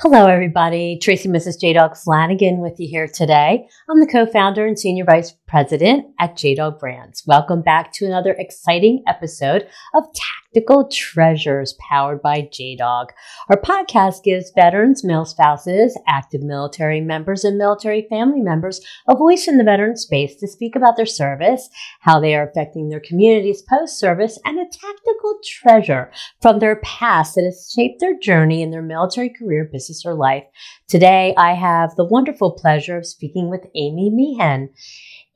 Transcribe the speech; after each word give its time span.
Hello, 0.00 0.28
everybody. 0.28 0.96
Tracy 1.02 1.28
Mrs. 1.28 1.60
J 1.60 1.72
Dog 1.72 1.96
Flanagan 1.96 2.58
with 2.58 2.78
you 2.78 2.86
here 2.88 3.08
today. 3.08 3.66
I'm 3.90 3.98
the 3.98 4.06
co 4.06 4.26
founder 4.26 4.64
and 4.64 4.78
senior 4.78 5.04
vice 5.04 5.34
president 5.48 6.06
at 6.20 6.36
J 6.36 6.54
Dog 6.54 6.78
Brands. 6.78 7.24
Welcome 7.26 7.62
back 7.62 7.90
to 7.94 8.06
another 8.06 8.36
exciting 8.38 9.02
episode 9.08 9.66
of 9.96 10.04
Tactical 10.14 10.88
Treasures 10.88 11.74
powered 11.90 12.22
by 12.22 12.48
J 12.52 12.76
Dog. 12.76 13.12
Our 13.50 13.60
podcast 13.60 14.22
gives 14.22 14.52
veterans, 14.54 15.02
male 15.02 15.24
spouses, 15.24 15.98
active 16.06 16.42
military 16.44 17.00
members, 17.00 17.42
and 17.42 17.58
military 17.58 18.06
family 18.08 18.40
members 18.40 18.80
a 19.08 19.16
voice 19.16 19.48
in 19.48 19.58
the 19.58 19.64
veteran 19.64 19.96
space 19.96 20.36
to 20.36 20.46
speak 20.46 20.76
about 20.76 20.96
their 20.96 21.06
service, 21.06 21.68
how 22.02 22.20
they 22.20 22.36
are 22.36 22.48
affecting 22.48 22.88
their 22.88 23.00
communities 23.00 23.62
post 23.62 23.98
service, 23.98 24.38
and 24.44 24.60
a 24.60 24.64
tactical 24.64 25.40
treasure 25.44 26.12
from 26.40 26.60
their 26.60 26.76
past 26.76 27.34
that 27.34 27.42
has 27.42 27.72
shaped 27.74 27.98
their 27.98 28.16
journey 28.16 28.62
in 28.62 28.70
their 28.70 28.80
military 28.80 29.28
career, 29.28 29.64
business, 29.64 29.87
or 30.04 30.14
life. 30.14 30.44
Today, 30.86 31.34
I 31.36 31.54
have 31.54 31.96
the 31.96 32.04
wonderful 32.04 32.52
pleasure 32.52 32.96
of 32.96 33.06
speaking 33.06 33.50
with 33.50 33.66
Amy 33.74 34.10
Meehan. 34.10 34.70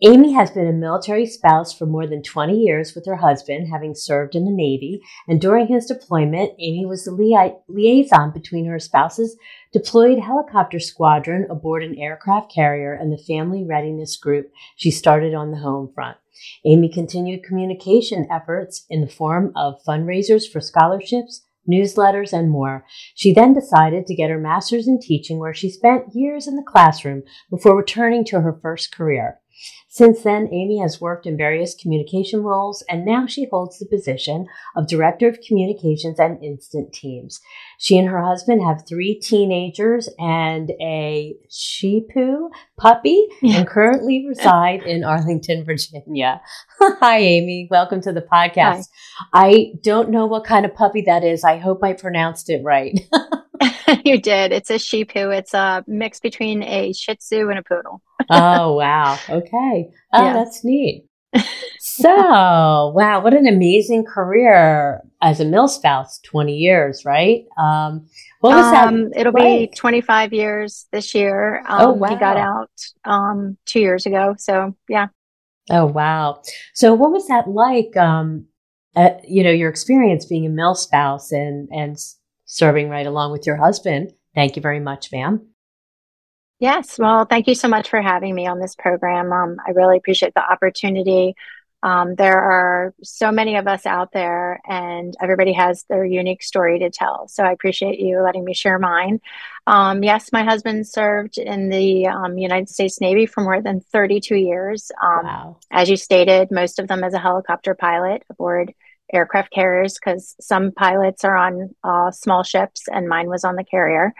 Amy 0.04 0.32
has 0.32 0.50
been 0.50 0.66
a 0.66 0.72
military 0.72 1.26
spouse 1.26 1.72
for 1.72 1.86
more 1.86 2.08
than 2.08 2.22
20 2.22 2.58
years 2.58 2.92
with 2.94 3.06
her 3.06 3.16
husband, 3.16 3.68
having 3.68 3.94
served 3.94 4.34
in 4.34 4.44
the 4.44 4.50
Navy. 4.50 5.00
And 5.28 5.40
during 5.40 5.68
his 5.68 5.86
deployment, 5.86 6.52
Amy 6.58 6.84
was 6.84 7.04
the 7.04 7.12
lia- 7.12 7.56
liaison 7.68 8.32
between 8.32 8.66
her 8.66 8.80
spouse's 8.80 9.36
deployed 9.72 10.18
helicopter 10.18 10.80
squadron 10.80 11.46
aboard 11.48 11.84
an 11.84 11.96
aircraft 11.96 12.52
carrier 12.52 12.92
and 12.92 13.12
the 13.12 13.22
family 13.22 13.64
readiness 13.64 14.16
group 14.16 14.50
she 14.74 14.90
started 14.90 15.34
on 15.34 15.52
the 15.52 15.58
home 15.58 15.92
front. 15.94 16.16
Amy 16.64 16.88
continued 16.88 17.44
communication 17.44 18.26
efforts 18.30 18.86
in 18.90 19.02
the 19.02 19.06
form 19.06 19.52
of 19.54 19.82
fundraisers 19.86 20.50
for 20.50 20.60
scholarships, 20.60 21.46
newsletters, 21.70 22.32
and 22.32 22.50
more. 22.50 22.84
She 23.14 23.32
then 23.32 23.54
decided 23.54 24.06
to 24.06 24.14
get 24.14 24.30
her 24.30 24.38
master's 24.38 24.88
in 24.88 25.00
teaching, 25.00 25.38
where 25.38 25.54
she 25.54 25.70
spent 25.70 26.14
years 26.14 26.46
in 26.46 26.56
the 26.56 26.62
classroom 26.62 27.22
before 27.50 27.76
returning 27.76 28.24
to 28.26 28.40
her 28.40 28.58
first 28.62 28.94
career. 28.94 29.38
Since 29.94 30.22
then, 30.22 30.48
Amy 30.50 30.78
has 30.80 31.02
worked 31.02 31.26
in 31.26 31.36
various 31.36 31.74
communication 31.74 32.42
roles 32.42 32.82
and 32.88 33.04
now 33.04 33.26
she 33.26 33.46
holds 33.50 33.78
the 33.78 33.84
position 33.84 34.46
of 34.74 34.88
Director 34.88 35.28
of 35.28 35.40
Communications 35.46 36.18
and 36.18 36.42
Instant 36.42 36.94
Teams. 36.94 37.42
She 37.78 37.98
and 37.98 38.08
her 38.08 38.24
husband 38.24 38.62
have 38.62 38.88
three 38.88 39.20
teenagers 39.20 40.08
and 40.18 40.70
a 40.80 41.36
Shih 41.50 42.06
Tzu 42.10 42.48
puppy 42.78 43.26
and 43.42 43.68
currently 43.68 44.24
reside 44.26 44.82
in 44.84 45.04
Arlington, 45.04 45.62
Virginia. 45.62 46.40
Hi, 46.80 47.18
Amy. 47.18 47.68
Welcome 47.70 48.00
to 48.00 48.14
the 48.14 48.22
podcast. 48.22 48.88
Hi. 49.34 49.46
I 49.50 49.72
don't 49.82 50.08
know 50.08 50.24
what 50.24 50.44
kind 50.44 50.64
of 50.64 50.74
puppy 50.74 51.02
that 51.02 51.22
is. 51.22 51.44
I 51.44 51.58
hope 51.58 51.84
I 51.84 51.92
pronounced 51.92 52.48
it 52.48 52.62
right. 52.64 52.98
you 54.04 54.20
did. 54.20 54.52
It's 54.52 54.70
a 54.70 54.78
Shih 54.78 55.04
Tzu. 55.04 55.30
It's 55.30 55.54
a 55.54 55.84
mix 55.86 56.20
between 56.20 56.62
a 56.62 56.92
Shih 56.92 57.16
Tzu 57.16 57.48
and 57.48 57.58
a 57.58 57.62
poodle. 57.62 58.02
oh 58.30 58.74
wow. 58.74 59.18
Okay. 59.28 59.88
Oh, 60.12 60.24
yeah. 60.24 60.32
that's 60.32 60.64
neat. 60.64 61.06
so, 61.80 62.92
wow, 62.94 63.20
what 63.22 63.32
an 63.32 63.46
amazing 63.46 64.04
career 64.04 65.00
as 65.22 65.40
a 65.40 65.44
mil 65.44 65.66
spouse. 65.66 66.18
Twenty 66.20 66.56
years, 66.56 67.04
right? 67.04 67.44
Um, 67.58 68.06
what 68.40 68.54
was 68.54 68.66
um, 68.66 69.10
that? 69.10 69.20
It'll 69.20 69.32
like? 69.32 69.70
be 69.70 69.76
twenty-five 69.76 70.32
years 70.32 70.86
this 70.92 71.14
year. 71.14 71.64
Oh, 71.68 71.74
um, 71.74 71.80
oh 71.82 71.92
wow. 71.92 72.08
He 72.08 72.16
got 72.16 72.36
out 72.36 72.70
um, 73.04 73.56
two 73.64 73.80
years 73.80 74.04
ago. 74.04 74.34
So, 74.38 74.76
yeah. 74.88 75.08
Oh 75.70 75.86
wow. 75.86 76.42
So, 76.74 76.92
what 76.92 77.12
was 77.12 77.28
that 77.28 77.48
like? 77.48 77.96
Um, 77.96 78.46
uh, 78.94 79.10
you 79.26 79.42
know, 79.42 79.50
your 79.50 79.70
experience 79.70 80.26
being 80.26 80.44
a 80.44 80.50
mil 80.50 80.74
spouse 80.74 81.32
and 81.32 81.68
and 81.72 81.96
serving 82.52 82.90
right 82.90 83.06
along 83.06 83.32
with 83.32 83.46
your 83.46 83.56
husband. 83.56 84.12
Thank 84.34 84.56
you 84.56 84.62
very 84.62 84.78
much, 84.78 85.10
ma'am. 85.10 85.48
Yes, 86.60 86.98
well, 86.98 87.24
thank 87.24 87.48
you 87.48 87.54
so 87.54 87.66
much 87.66 87.88
for 87.88 88.00
having 88.00 88.34
me 88.34 88.46
on 88.46 88.60
this 88.60 88.76
program. 88.76 89.32
Um, 89.32 89.56
I 89.66 89.70
really 89.70 89.96
appreciate 89.96 90.34
the 90.34 90.44
opportunity. 90.44 91.34
Um, 91.82 92.14
there 92.14 92.38
are 92.38 92.94
so 93.02 93.32
many 93.32 93.56
of 93.56 93.66
us 93.66 93.86
out 93.86 94.12
there, 94.12 94.60
and 94.68 95.14
everybody 95.20 95.54
has 95.54 95.84
their 95.88 96.04
unique 96.04 96.42
story 96.42 96.78
to 96.80 96.90
tell. 96.90 97.26
So 97.26 97.42
I 97.42 97.52
appreciate 97.52 97.98
you 97.98 98.22
letting 98.22 98.44
me 98.44 98.54
share 98.54 98.78
mine. 98.78 99.20
Um, 99.66 100.04
yes, 100.04 100.30
my 100.30 100.44
husband 100.44 100.86
served 100.86 101.38
in 101.38 101.70
the 101.70 102.06
um, 102.06 102.38
United 102.38 102.68
States 102.68 103.00
Navy 103.00 103.26
for 103.26 103.42
more 103.42 103.62
than 103.62 103.80
32 103.80 104.36
years. 104.36 104.92
Um, 105.02 105.24
wow. 105.24 105.56
As 105.70 105.88
you 105.88 105.96
stated, 105.96 106.50
most 106.52 106.78
of 106.78 106.86
them 106.86 107.02
as 107.02 107.14
a 107.14 107.18
helicopter 107.18 107.74
pilot 107.74 108.24
aboard 108.30 108.74
aircraft 109.12 109.52
carriers 109.52 109.94
because 109.94 110.34
some 110.40 110.72
pilots 110.72 111.24
are 111.24 111.36
on 111.36 111.74
uh, 111.84 112.10
small 112.10 112.42
ships 112.42 112.88
and 112.88 113.08
mine 113.08 113.28
was 113.28 113.44
on 113.44 113.56
the 113.56 113.64
carrier. 113.64 114.12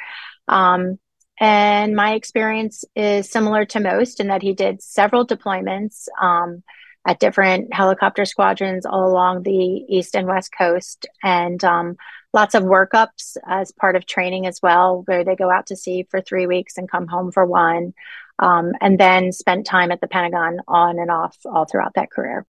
Um, 0.49 0.99
and 1.41 1.97
my 1.97 2.15
experience 2.15 2.85
is 2.95 3.31
similar 3.31 3.65
to 3.67 3.81
most 3.81 4.21
in 4.21 4.29
that 4.29 4.43
he 4.43 4.53
did 4.53 4.83
several 4.83 5.27
deployments 5.27 6.07
um, 6.21 6.63
at 7.07 7.19
different 7.19 7.75
helicopter 7.75 8.25
squadrons 8.25 8.87
all 8.87 9.09
along 9.09 9.43
the 9.43 9.53
east 9.53 10.15
and 10.15 10.29
west 10.29 10.53
coast 10.57 11.07
and 11.23 11.65
um, 11.65 11.97
lots 12.33 12.55
of 12.55 12.63
workups 12.63 13.37
as 13.47 13.73
part 13.73 13.97
of 13.97 14.07
training 14.07 14.47
as 14.47 14.61
well, 14.63 15.03
where 15.07 15.25
they 15.25 15.37
go 15.37 15.51
out 15.51 15.67
to 15.67 15.77
sea 15.77 16.07
for 16.11 16.21
three 16.21 16.47
weeks 16.47 16.79
and 16.79 16.91
come 16.91 17.07
home 17.07 17.33
for 17.33 17.45
one. 17.45 17.93
Um, 18.39 18.73
and 18.81 18.99
then 18.99 19.31
spent 19.31 19.67
time 19.67 19.93
at 19.93 20.01
the 20.01 20.09
Pentagon 20.09 20.61
on 20.67 20.99
and 20.99 21.11
off 21.11 21.37
all 21.45 21.65
throughout 21.65 21.95
that 21.95 22.11
career. 22.11 22.47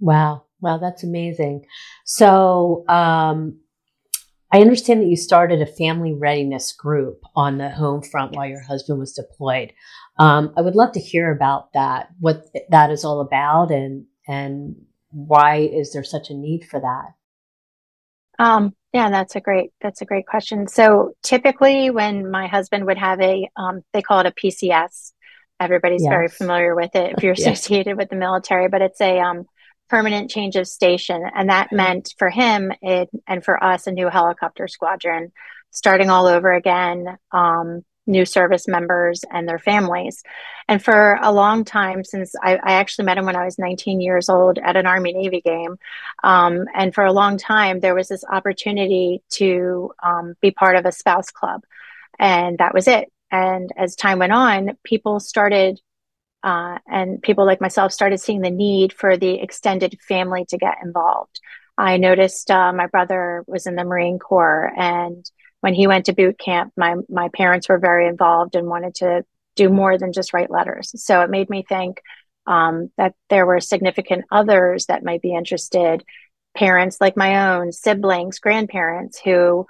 Wow. 0.00 0.44
Wow, 0.60 0.78
that's 0.78 1.02
amazing. 1.02 1.64
So, 2.04 2.84
um, 2.88 3.60
I 4.52 4.60
understand 4.60 5.00
that 5.00 5.06
you 5.06 5.16
started 5.16 5.62
a 5.62 5.66
family 5.66 6.12
readiness 6.12 6.72
group 6.72 7.22
on 7.36 7.58
the 7.58 7.70
home 7.70 8.02
front 8.02 8.34
while 8.34 8.48
your 8.48 8.60
husband 8.60 8.98
was 8.98 9.12
deployed. 9.12 9.72
Um, 10.18 10.52
I 10.56 10.62
would 10.62 10.74
love 10.74 10.92
to 10.92 11.00
hear 11.00 11.30
about 11.30 11.72
that, 11.74 12.08
what 12.18 12.46
that 12.70 12.90
is 12.90 13.04
all 13.04 13.20
about, 13.20 13.70
and 13.70 14.06
and 14.26 14.76
why 15.10 15.58
is 15.58 15.92
there 15.92 16.04
such 16.04 16.30
a 16.30 16.34
need 16.34 16.64
for 16.64 16.80
that? 16.80 18.44
Um, 18.44 18.74
yeah, 18.92 19.10
that's 19.10 19.36
a 19.36 19.40
great 19.40 19.70
that's 19.80 20.02
a 20.02 20.04
great 20.04 20.26
question. 20.26 20.66
So 20.66 21.12
typically, 21.22 21.90
when 21.90 22.30
my 22.30 22.48
husband 22.48 22.86
would 22.86 22.98
have 22.98 23.20
a, 23.20 23.48
um, 23.56 23.82
they 23.92 24.02
call 24.02 24.20
it 24.20 24.26
a 24.26 24.32
PCS. 24.32 25.12
Everybody's 25.60 26.02
yes. 26.02 26.10
very 26.10 26.28
familiar 26.28 26.74
with 26.74 26.96
it 26.96 27.14
if 27.16 27.22
you're 27.22 27.32
associated 27.38 27.90
yes. 27.90 27.96
with 27.96 28.08
the 28.08 28.16
military, 28.16 28.68
but 28.68 28.82
it's 28.82 29.00
a 29.00 29.20
um, 29.20 29.44
permanent 29.90 30.30
change 30.30 30.56
of 30.56 30.68
station. 30.68 31.22
And 31.34 31.50
that 31.50 31.72
meant 31.72 32.14
for 32.16 32.30
him 32.30 32.72
it, 32.80 33.10
and 33.26 33.44
for 33.44 33.62
us 33.62 33.86
a 33.86 33.92
new 33.92 34.08
helicopter 34.08 34.68
squadron, 34.68 35.32
starting 35.70 36.08
all 36.08 36.26
over 36.26 36.52
again, 36.52 37.18
um, 37.32 37.84
new 38.06 38.24
service 38.24 38.66
members 38.66 39.24
and 39.30 39.48
their 39.48 39.58
families. 39.58 40.22
And 40.68 40.82
for 40.82 41.18
a 41.20 41.32
long 41.32 41.64
time, 41.64 42.02
since 42.04 42.34
I, 42.42 42.56
I, 42.56 42.72
actually 42.74 43.04
met 43.04 43.18
him 43.18 43.26
when 43.26 43.36
I 43.36 43.44
was 43.44 43.58
19 43.58 44.00
years 44.00 44.28
old 44.28 44.58
at 44.58 44.76
an 44.76 44.86
Army 44.86 45.12
Navy 45.12 45.40
game, 45.40 45.76
um, 46.24 46.64
and 46.74 46.94
for 46.94 47.04
a 47.04 47.12
long 47.12 47.36
time, 47.36 47.80
there 47.80 47.94
was 47.94 48.08
this 48.08 48.24
opportunity 48.24 49.22
to 49.30 49.92
um, 50.02 50.34
be 50.40 50.50
part 50.50 50.76
of 50.76 50.86
a 50.86 50.92
spouse 50.92 51.30
club. 51.30 51.62
And 52.18 52.58
that 52.58 52.74
was 52.74 52.88
it. 52.88 53.12
And 53.30 53.70
as 53.76 53.94
time 53.94 54.18
went 54.18 54.32
on, 54.32 54.76
people 54.82 55.20
started 55.20 55.80
uh, 56.42 56.78
and 56.86 57.22
people 57.22 57.46
like 57.46 57.60
myself 57.60 57.92
started 57.92 58.20
seeing 58.20 58.40
the 58.40 58.50
need 58.50 58.92
for 58.92 59.16
the 59.16 59.34
extended 59.40 59.98
family 60.06 60.44
to 60.46 60.58
get 60.58 60.78
involved. 60.82 61.40
I 61.76 61.96
noticed 61.96 62.50
uh, 62.50 62.72
my 62.72 62.86
brother 62.86 63.44
was 63.46 63.66
in 63.66 63.74
the 63.74 63.84
Marine 63.84 64.18
Corps, 64.18 64.72
and 64.76 65.24
when 65.60 65.74
he 65.74 65.86
went 65.86 66.06
to 66.06 66.14
boot 66.14 66.38
camp, 66.38 66.72
my 66.76 66.96
my 67.08 67.28
parents 67.28 67.68
were 67.68 67.78
very 67.78 68.06
involved 68.06 68.54
and 68.54 68.66
wanted 68.66 68.94
to 68.96 69.24
do 69.56 69.68
more 69.68 69.98
than 69.98 70.12
just 70.12 70.32
write 70.32 70.50
letters. 70.50 70.92
So 71.02 71.20
it 71.22 71.30
made 71.30 71.50
me 71.50 71.64
think 71.68 72.00
um, 72.46 72.90
that 72.96 73.14
there 73.28 73.46
were 73.46 73.60
significant 73.60 74.24
others 74.30 74.86
that 74.86 75.04
might 75.04 75.22
be 75.22 75.34
interested, 75.34 76.04
parents 76.54 76.98
like 77.00 77.16
my 77.16 77.54
own, 77.54 77.72
siblings, 77.72 78.38
grandparents 78.38 79.20
who 79.20 79.66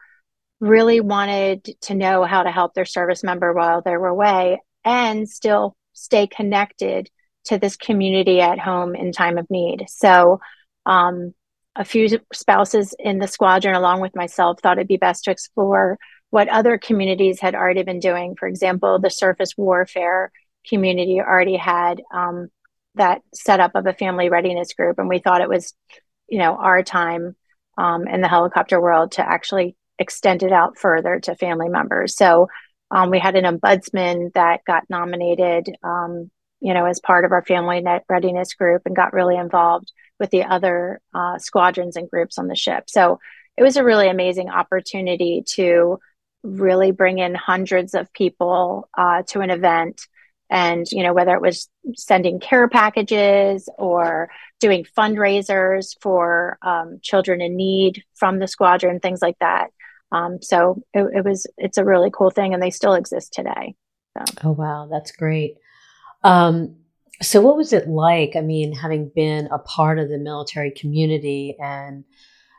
really 0.61 1.01
wanted 1.01 1.65
to 1.83 1.95
know 1.95 2.25
how 2.25 2.43
to 2.43 2.51
help 2.51 2.75
their 2.75 2.85
service 2.85 3.25
member 3.25 3.53
while 3.53 3.83
they 3.83 3.97
were 3.97 4.09
away 4.09 4.61
and 4.85 5.29
still 5.29 5.77
stay 6.01 6.27
connected 6.27 7.11
to 7.45 7.59
this 7.59 7.77
community 7.77 8.41
at 8.41 8.59
home 8.59 8.95
in 8.95 9.13
time 9.13 9.39
of 9.39 9.51
need. 9.51 9.87
So, 9.89 10.41
um, 10.87 11.35
a 11.77 11.85
few 11.85 12.19
spouses 12.33 12.95
in 12.99 13.19
the 13.19 13.29
squadron, 13.29 13.75
along 13.75 14.01
with 14.01 14.17
myself, 14.17 14.61
thought 14.61 14.79
it'd 14.79 14.89
be 14.89 14.97
best 14.97 15.25
to 15.25 15.31
explore 15.31 15.99
what 16.31 16.49
other 16.49 16.79
communities 16.79 17.41
had 17.41 17.55
already 17.55 17.83
been 17.83 18.01
doing. 18.01 18.35
For 18.37 18.49
example, 18.49 18.99
the 18.99 19.11
surface 19.11 19.57
warfare 19.57 20.33
community 20.69 21.21
already 21.21 21.57
had 21.57 22.03
um, 22.13 22.49
that 22.97 23.23
setup 23.33 23.73
of 23.75 23.87
a 23.87 23.95
family 23.95 24.29
readiness 24.29 24.73
group, 24.75 24.99
and 24.99 25.09
we 25.09 25.21
thought 25.21 25.43
it 25.43 25.49
was, 25.49 25.75
you 26.29 26.39
know, 26.39 26.57
our 26.57 26.83
time 26.83 27.37
um, 27.79 28.07
in 28.07 28.21
the 28.21 28.29
helicopter 28.29 28.81
world 28.81 29.13
to 29.13 29.29
actually 29.29 29.77
extend 29.99 30.43
it 30.43 30.53
out 30.53 30.79
further 30.79 31.21
to 31.21 31.37
family 31.37 31.69
members. 31.69 32.17
So 32.17 32.49
um, 32.91 33.11
we 33.11 33.19
had 33.19 33.37
an 33.37 33.45
ombudsman 33.45 34.33
that 34.35 34.65
got 34.65 34.89
nominated, 34.91 35.77
um, 35.83 36.31
you 36.61 36.75
know, 36.75 36.87
as 36.87 37.01
part 37.01 37.25
of 37.25 37.33
our 37.33 37.45
family 37.45 37.81
net 37.81 38.05
readiness 38.09 38.55
group 38.55 38.83
and 38.85 38.97
got 38.97 39.13
really 39.13 39.37
involved 39.37 39.93
with 40.19 40.31
the 40.31 40.45
other 40.45 41.01
uh, 41.15 41.39
squadrons 41.39 41.97
and 41.97 42.11
groups 42.11 42.39
on 42.39 42.49
the 42.49 42.57
ship. 42.57 42.85
So 42.89 43.21
it 43.57 43.63
was 43.63 43.77
a 43.77 43.85
really 43.85 44.09
amazing 44.09 44.51
opportunity 44.51 45.43
to 45.55 45.99
really 46.43 46.91
bring 46.91 47.19
in 47.19 47.35
hundreds 47.35 47.95
of 47.95 48.13
people 48.13 48.89
uh, 48.97 49.23
to 49.29 49.41
an 49.41 49.51
event 49.51 50.07
and 50.51 50.91
you 50.91 51.03
know 51.03 51.13
whether 51.15 51.35
it 51.35 51.41
was 51.41 51.69
sending 51.97 52.41
care 52.41 52.69
packages 52.69 53.69
or 53.79 54.31
doing 54.59 54.85
fundraisers 54.99 55.95
for 56.01 56.59
um, 56.63 56.99
children 57.03 57.41
in 57.41 57.57
need 57.57 58.03
from 58.15 58.39
the 58.39 58.49
squadron 58.49 59.01
things 59.01 59.23
like 59.23 59.39
that 59.41 59.71
um, 60.13 60.43
so 60.43 60.83
it, 60.93 61.07
it, 61.15 61.25
was 61.25 61.47
it's 61.57 61.79
a 61.79 61.85
really 61.85 62.11
cool 62.13 62.31
thing 62.31 62.53
and 62.53 62.63
they 62.63 62.71
still 62.71 62.95
exist 62.95 63.33
today. 63.33 63.75
So. 64.19 64.25
oh 64.45 64.53
wow. 64.53 64.89
That's 64.91 65.13
great. 65.13 65.55
Um, 66.25 66.77
so 67.23 67.41
what 67.41 67.57
was 67.57 67.73
it 67.73 67.89
like? 67.89 68.35
I 68.35 68.41
mean 68.41 68.75
having 68.75 69.11
been 69.15 69.49
a 69.53 69.59
part 69.59 69.99
of 69.99 70.09
the 70.09 70.19
military 70.19 70.73
community 70.73 71.57
and 71.61 72.05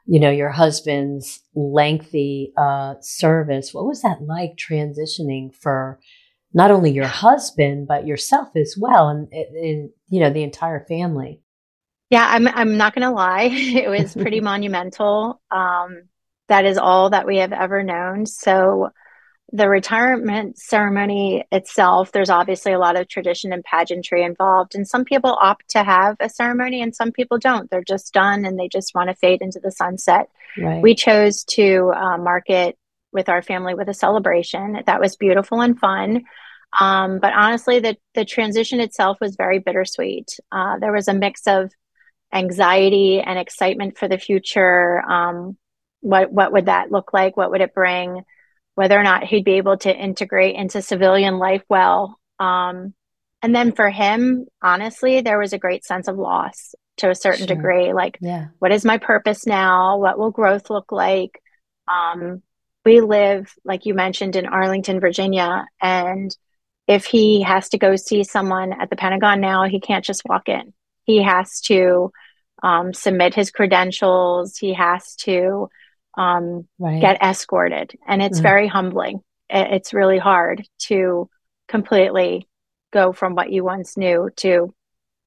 you 0.05 0.19
know 0.19 0.31
your 0.31 0.49
husband's 0.49 1.41
lengthy 1.53 2.53
uh, 2.57 2.95
service 3.01 3.73
what 3.73 3.85
was 3.85 4.01
that 4.01 4.21
like 4.21 4.55
transitioning 4.57 5.53
for 5.53 5.99
not 6.53 6.71
only 6.71 6.91
your 6.91 7.07
husband 7.07 7.87
but 7.87 8.07
yourself 8.07 8.49
as 8.55 8.75
well 8.77 9.09
and, 9.09 9.31
and 9.31 9.89
you 10.09 10.19
know 10.19 10.31
the 10.31 10.43
entire 10.43 10.85
family? 10.85 11.41
Yeah 12.09 12.27
i'm 12.29 12.47
i'm 12.47 12.77
not 12.77 12.95
going 12.95 13.07
to 13.07 13.13
lie. 13.13 13.49
It 13.51 13.89
was 13.89 14.13
pretty 14.15 14.39
monumental. 14.51 15.41
Um, 15.51 16.03
that 16.51 16.65
is 16.65 16.77
all 16.77 17.09
that 17.09 17.25
we 17.25 17.37
have 17.37 17.53
ever 17.53 17.83
known 17.83 18.25
so 18.25 18.89
the 19.53 19.67
retirement 19.67 20.57
ceremony 20.57 21.43
itself 21.51 22.11
there's 22.11 22.29
obviously 22.29 22.71
a 22.71 22.79
lot 22.79 22.95
of 22.95 23.07
tradition 23.07 23.51
and 23.51 23.63
pageantry 23.63 24.23
involved 24.23 24.75
and 24.75 24.87
some 24.87 25.03
people 25.03 25.37
opt 25.41 25.67
to 25.69 25.83
have 25.83 26.15
a 26.19 26.29
ceremony 26.29 26.81
and 26.81 26.95
some 26.95 27.11
people 27.11 27.37
don't 27.37 27.69
they're 27.69 27.83
just 27.83 28.13
done 28.13 28.45
and 28.45 28.57
they 28.57 28.67
just 28.67 28.95
want 28.95 29.09
to 29.09 29.15
fade 29.15 29.41
into 29.41 29.59
the 29.59 29.71
sunset 29.71 30.29
right. 30.57 30.81
we 30.81 30.95
chose 30.95 31.43
to 31.43 31.91
uh, 31.95 32.17
mark 32.17 32.49
it 32.49 32.77
with 33.11 33.29
our 33.29 33.41
family 33.41 33.73
with 33.73 33.89
a 33.89 33.93
celebration. 33.93 34.81
That 34.85 35.01
was 35.01 35.15
beautiful 35.15 35.61
and 35.61 35.77
fun. 35.79 36.23
Um, 36.79 37.19
but 37.19 37.33
honestly, 37.33 37.79
the, 37.79 37.97
the 38.15 38.25
transition 38.25 38.79
itself 38.79 39.17
was 39.19 39.35
very 39.35 39.59
bittersweet. 39.59 40.39
Uh, 40.51 40.79
there 40.79 40.93
was 40.93 41.07
a 41.07 41.13
mix 41.13 41.45
of 41.47 41.71
anxiety 42.33 43.19
and 43.19 43.37
excitement 43.37 43.97
for 43.97 44.07
the 44.07 44.17
future. 44.17 45.01
Um, 45.01 45.57
what 46.01 46.31
what 46.31 46.51
would 46.51 46.65
that 46.65 46.91
look 46.91 47.13
like? 47.13 47.37
What 47.37 47.51
would 47.51 47.61
it 47.61 47.73
bring? 47.73 48.23
Whether 48.75 48.99
or 48.99 49.03
not 49.03 49.23
he'd 49.23 49.45
be 49.45 49.53
able 49.53 49.77
to 49.79 49.95
integrate 49.95 50.55
into 50.55 50.81
civilian 50.81 51.39
life 51.39 51.63
well. 51.69 52.17
Um, 52.39 52.93
and 53.41 53.55
then 53.55 53.71
for 53.71 53.89
him, 53.89 54.45
honestly, 54.61 55.21
there 55.21 55.39
was 55.39 55.53
a 55.53 55.57
great 55.57 55.83
sense 55.83 56.07
of 56.07 56.17
loss 56.17 56.75
to 56.97 57.09
a 57.09 57.15
certain 57.15 57.47
sure. 57.47 57.55
degree. 57.55 57.93
Like, 57.93 58.17
yeah. 58.21 58.47
what 58.59 58.71
is 58.71 58.85
my 58.85 58.97
purpose 58.97 59.45
now? 59.45 59.97
What 59.97 60.19
will 60.19 60.31
growth 60.31 60.69
look 60.69 60.91
like? 60.91 61.41
Um, 61.87 62.43
we 62.85 63.01
live, 63.01 63.53
like 63.63 63.85
you 63.85 63.93
mentioned, 63.93 64.35
in 64.35 64.45
Arlington, 64.45 64.99
Virginia. 64.99 65.65
And 65.81 66.35
if 66.87 67.05
he 67.05 67.41
has 67.41 67.69
to 67.69 67.77
go 67.77 67.95
see 67.95 68.23
someone 68.23 68.73
at 68.73 68.89
the 68.89 68.95
Pentagon 68.95 69.41
now, 69.41 69.65
he 69.65 69.79
can't 69.79 70.05
just 70.05 70.23
walk 70.25 70.49
in. 70.49 70.73
He 71.03 71.23
has 71.23 71.61
to 71.61 72.11
um, 72.63 72.93
submit 72.93 73.33
his 73.33 73.49
credentials, 73.49 74.57
he 74.57 74.73
has 74.73 75.15
to 75.17 75.69
um, 76.17 76.67
right. 76.79 77.01
get 77.01 77.21
escorted. 77.21 77.97
And 78.07 78.21
it's 78.21 78.39
mm. 78.39 78.43
very 78.43 78.67
humbling. 78.67 79.21
It's 79.49 79.93
really 79.93 80.17
hard 80.17 80.65
to 80.87 81.29
completely 81.67 82.47
go 82.91 83.11
from 83.11 83.35
what 83.35 83.51
you 83.51 83.63
once 83.63 83.97
knew 83.97 84.29
to 84.37 84.73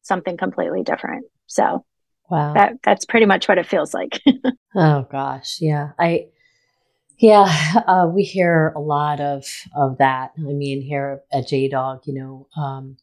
something 0.03 0.37
completely 0.37 0.83
different. 0.83 1.27
So, 1.47 1.85
wow. 2.31 2.55
That 2.55 2.75
that's 2.83 3.05
pretty 3.05 3.27
much 3.27 3.49
what 3.49 3.59
it 3.59 3.67
feels 3.67 3.93
like. 3.93 4.21
oh 4.75 5.07
gosh, 5.11 5.59
yeah. 5.61 5.91
I 5.99 6.27
yeah, 7.19 7.83
uh, 7.87 8.09
we 8.13 8.23
hear 8.23 8.73
a 8.75 8.81
lot 8.81 9.21
of 9.21 9.47
of 9.77 9.99
that. 9.99 10.33
I 10.37 10.53
mean, 10.53 10.83
here 10.83 11.23
at 11.33 11.45
JDOG, 11.45 12.07
you 12.07 12.15
know, 12.15 12.49
um, 12.61 12.97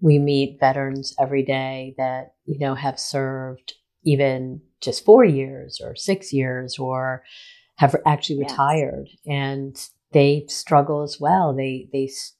we 0.00 0.18
meet 0.18 0.58
veterans 0.60 1.14
every 1.18 1.42
day 1.42 1.94
that 1.96 2.34
you 2.44 2.58
know 2.58 2.74
have 2.74 2.98
served 2.98 3.74
even 4.04 4.60
just 4.80 5.04
four 5.04 5.24
years 5.24 5.80
or 5.82 5.96
six 5.96 6.32
years 6.32 6.78
or 6.78 7.22
have 7.76 7.94
actually 8.06 8.40
yes. 8.40 8.50
retired, 8.50 9.08
and 9.26 9.88
they 10.12 10.44
struggle 10.48 11.02
as 11.02 11.18
well. 11.20 11.54
They 11.54 11.88
they 11.92 12.04
s- 12.04 12.32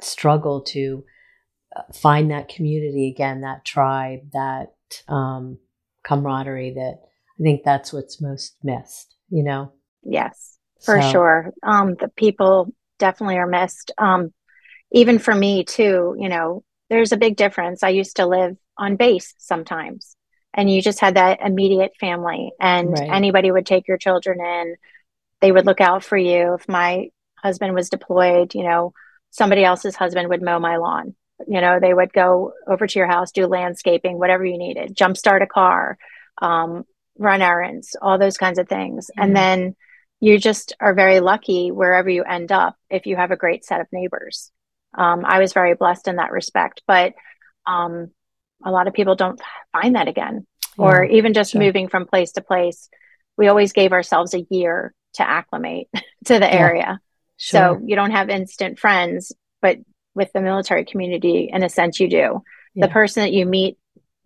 struggle 0.00 0.62
to 0.62 1.04
uh, 1.76 1.82
find 1.92 2.30
that 2.30 2.48
community 2.48 3.08
again, 3.08 3.42
that 3.42 3.64
tribe, 3.64 4.20
that 4.32 4.72
um, 5.08 5.58
camaraderie. 6.04 6.74
That 6.74 7.00
I 7.38 7.42
think 7.42 7.62
that's 7.64 7.92
what's 7.92 8.20
most 8.20 8.56
missed. 8.62 9.14
You 9.28 9.42
know. 9.42 9.72
Yes, 10.02 10.58
for 10.82 11.00
so. 11.00 11.10
sure. 11.10 11.52
Um, 11.62 11.94
the 12.00 12.08
people 12.08 12.72
definitely 12.98 13.36
are 13.36 13.46
missed. 13.46 13.90
Um, 13.98 14.32
even 14.90 15.18
for 15.18 15.34
me 15.34 15.64
too, 15.64 16.14
you 16.18 16.28
know, 16.28 16.64
there's 16.88 17.12
a 17.12 17.16
big 17.16 17.36
difference. 17.36 17.82
I 17.82 17.90
used 17.90 18.16
to 18.16 18.26
live 18.26 18.56
on 18.78 18.96
base 18.96 19.34
sometimes 19.38 20.16
and 20.54 20.70
you 20.70 20.82
just 20.82 21.00
had 21.00 21.16
that 21.16 21.40
immediate 21.40 21.92
family 21.98 22.52
and 22.60 22.90
right. 22.90 23.10
anybody 23.10 23.50
would 23.50 23.66
take 23.66 23.88
your 23.88 23.98
children 23.98 24.40
in. 24.40 24.76
They 25.40 25.52
would 25.52 25.66
look 25.66 25.80
out 25.80 26.04
for 26.04 26.16
you. 26.16 26.54
If 26.54 26.68
my 26.68 27.10
husband 27.36 27.74
was 27.74 27.90
deployed, 27.90 28.54
you 28.54 28.62
know, 28.62 28.92
somebody 29.30 29.64
else's 29.64 29.96
husband 29.96 30.28
would 30.28 30.42
mow 30.42 30.58
my 30.58 30.76
lawn. 30.76 31.14
You 31.48 31.60
know, 31.60 31.80
they 31.80 31.92
would 31.92 32.12
go 32.12 32.52
over 32.68 32.86
to 32.86 32.98
your 32.98 33.08
house, 33.08 33.32
do 33.32 33.46
landscaping, 33.46 34.18
whatever 34.18 34.44
you 34.44 34.58
needed, 34.58 34.96
jumpstart 34.96 35.42
a 35.42 35.46
car, 35.46 35.98
um, 36.40 36.84
run 37.18 37.42
errands, 37.42 37.96
all 38.00 38.18
those 38.18 38.36
kinds 38.36 38.58
of 38.58 38.68
things. 38.68 39.06
Mm-hmm. 39.06 39.24
And 39.24 39.36
then 39.36 39.76
you 40.20 40.38
just 40.38 40.74
are 40.78 40.94
very 40.94 41.18
lucky 41.18 41.72
wherever 41.72 42.08
you 42.08 42.22
end 42.22 42.52
up 42.52 42.76
if 42.90 43.06
you 43.06 43.16
have 43.16 43.32
a 43.32 43.36
great 43.36 43.64
set 43.64 43.80
of 43.80 43.88
neighbors. 43.90 44.52
Um, 44.96 45.24
I 45.24 45.40
was 45.40 45.52
very 45.52 45.74
blessed 45.74 46.06
in 46.06 46.16
that 46.16 46.30
respect, 46.30 46.82
but 46.86 47.14
um, 47.66 48.10
a 48.64 48.70
lot 48.70 48.88
of 48.88 48.94
people 48.94 49.14
don't 49.14 49.40
find 49.72 49.96
that 49.96 50.08
again. 50.08 50.46
Yeah, 50.78 50.84
or 50.84 51.04
even 51.04 51.34
just 51.34 51.52
sure. 51.52 51.60
moving 51.60 51.88
from 51.88 52.06
place 52.06 52.32
to 52.32 52.40
place, 52.40 52.88
we 53.36 53.48
always 53.48 53.72
gave 53.72 53.92
ourselves 53.92 54.34
a 54.34 54.46
year 54.50 54.94
to 55.14 55.28
acclimate 55.28 55.88
to 55.94 56.34
the 56.34 56.40
yeah, 56.40 56.50
area. 56.50 57.00
Sure. 57.36 57.78
So 57.78 57.80
you 57.84 57.96
don't 57.96 58.12
have 58.12 58.30
instant 58.30 58.78
friends, 58.78 59.32
but 59.60 59.78
with 60.14 60.32
the 60.32 60.40
military 60.40 60.84
community, 60.84 61.50
in 61.52 61.62
a 61.62 61.68
sense, 61.68 62.00
you 62.00 62.08
do. 62.08 62.42
Yeah. 62.74 62.86
The 62.86 62.92
person 62.92 63.22
that 63.22 63.32
you 63.32 63.44
meet 63.46 63.78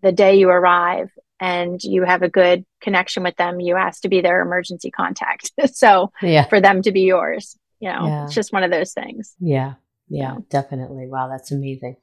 the 0.02 0.12
day 0.12 0.36
you 0.36 0.48
arrive 0.48 1.10
and 1.40 1.82
you 1.82 2.04
have 2.04 2.22
a 2.22 2.28
good 2.28 2.64
connection 2.80 3.22
with 3.22 3.36
them, 3.36 3.60
you 3.60 3.76
ask 3.76 4.02
to 4.02 4.08
be 4.08 4.20
their 4.20 4.40
emergency 4.40 4.90
contact. 4.90 5.50
so 5.74 6.12
yeah. 6.22 6.44
for 6.44 6.60
them 6.60 6.82
to 6.82 6.92
be 6.92 7.02
yours, 7.02 7.58
you 7.80 7.90
know, 7.90 8.24
it's 8.24 8.34
just 8.34 8.52
one 8.52 8.62
of 8.62 8.70
those 8.70 8.92
things. 8.92 9.34
Yeah. 9.40 9.74
Yeah, 10.08 10.36
definitely. 10.50 11.08
Wow, 11.08 11.28
that's 11.28 11.50
amazing. 11.50 11.96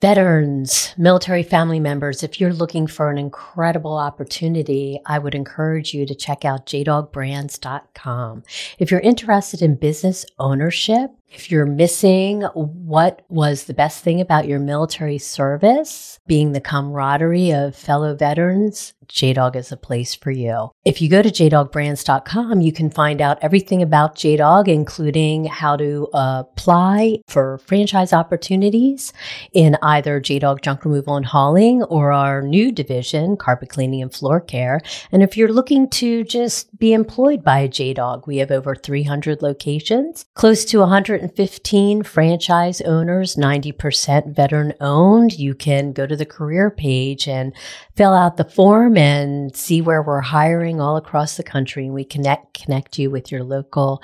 Veterans, 0.00 0.94
military 0.96 1.42
family 1.42 1.80
members, 1.80 2.22
if 2.22 2.40
you're 2.40 2.52
looking 2.52 2.86
for 2.86 3.10
an 3.10 3.18
incredible 3.18 3.96
opportunity, 3.96 5.00
I 5.06 5.18
would 5.18 5.34
encourage 5.34 5.92
you 5.92 6.06
to 6.06 6.14
check 6.14 6.44
out 6.44 6.66
jdogbrands.com. 6.66 8.44
If 8.78 8.92
you're 8.92 9.00
interested 9.00 9.60
in 9.60 9.74
business 9.74 10.24
ownership, 10.38 11.10
if 11.30 11.50
you're 11.50 11.66
missing 11.66 12.42
what 12.54 13.22
was 13.28 13.64
the 13.64 13.74
best 13.74 14.02
thing 14.02 14.20
about 14.20 14.48
your 14.48 14.58
military 14.58 15.18
service, 15.18 16.18
being 16.26 16.52
the 16.52 16.60
camaraderie 16.60 17.52
of 17.52 17.76
fellow 17.76 18.14
veterans, 18.14 18.94
JDOG 19.08 19.56
is 19.56 19.72
a 19.72 19.76
place 19.76 20.14
for 20.14 20.30
you. 20.30 20.70
If 20.84 21.00
you 21.00 21.08
go 21.08 21.22
to 21.22 21.30
jdogbrands.com, 21.30 22.60
you 22.60 22.72
can 22.72 22.90
find 22.90 23.20
out 23.20 23.38
everything 23.40 23.82
about 23.82 24.16
JDOG, 24.16 24.68
including 24.68 25.46
how 25.46 25.76
to 25.76 26.08
apply 26.12 27.20
for 27.26 27.58
franchise 27.58 28.12
opportunities 28.12 29.12
in 29.52 29.76
either 29.82 30.20
JDOG 30.20 30.62
junk 30.62 30.84
removal 30.84 31.16
and 31.16 31.26
hauling 31.26 31.82
or 31.84 32.12
our 32.12 32.42
new 32.42 32.70
division, 32.70 33.36
carpet 33.36 33.70
cleaning 33.70 34.02
and 34.02 34.12
floor 34.12 34.40
care. 34.40 34.80
And 35.10 35.22
if 35.22 35.36
you're 35.36 35.52
looking 35.52 35.88
to 35.90 36.24
just 36.24 36.76
be 36.78 36.92
employed 36.92 37.42
by 37.42 37.60
a 37.60 37.68
JDOG, 37.68 38.26
we 38.26 38.38
have 38.38 38.50
over 38.50 38.74
300 38.74 39.40
locations, 39.42 40.26
close 40.34 40.64
to 40.66 40.82
115 41.18 42.04
franchise 42.04 42.80
owners, 42.82 43.34
90% 43.34 44.34
veteran 44.34 44.72
owned. 44.80 45.32
You 45.38 45.54
can 45.54 45.92
go 45.92 46.06
to 46.06 46.14
the 46.16 46.24
career 46.24 46.70
page 46.70 47.26
and 47.26 47.52
fill 47.96 48.14
out 48.14 48.36
the 48.36 48.44
form 48.44 48.96
and 48.96 49.54
see 49.54 49.80
where 49.80 50.02
we're 50.02 50.20
hiring 50.20 50.80
all 50.80 50.96
across 50.96 51.36
the 51.36 51.42
country. 51.42 51.86
And 51.86 51.94
we 51.94 52.04
connect, 52.04 52.54
connect 52.54 52.98
you 52.98 53.10
with 53.10 53.32
your 53.32 53.42
local 53.42 54.02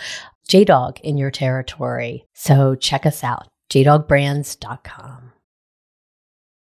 JDOG 0.49 1.00
in 1.00 1.16
your 1.16 1.30
territory. 1.30 2.26
So 2.35 2.75
check 2.75 3.06
us 3.06 3.23
out, 3.23 3.47
jdogbrands.com. 3.71 5.33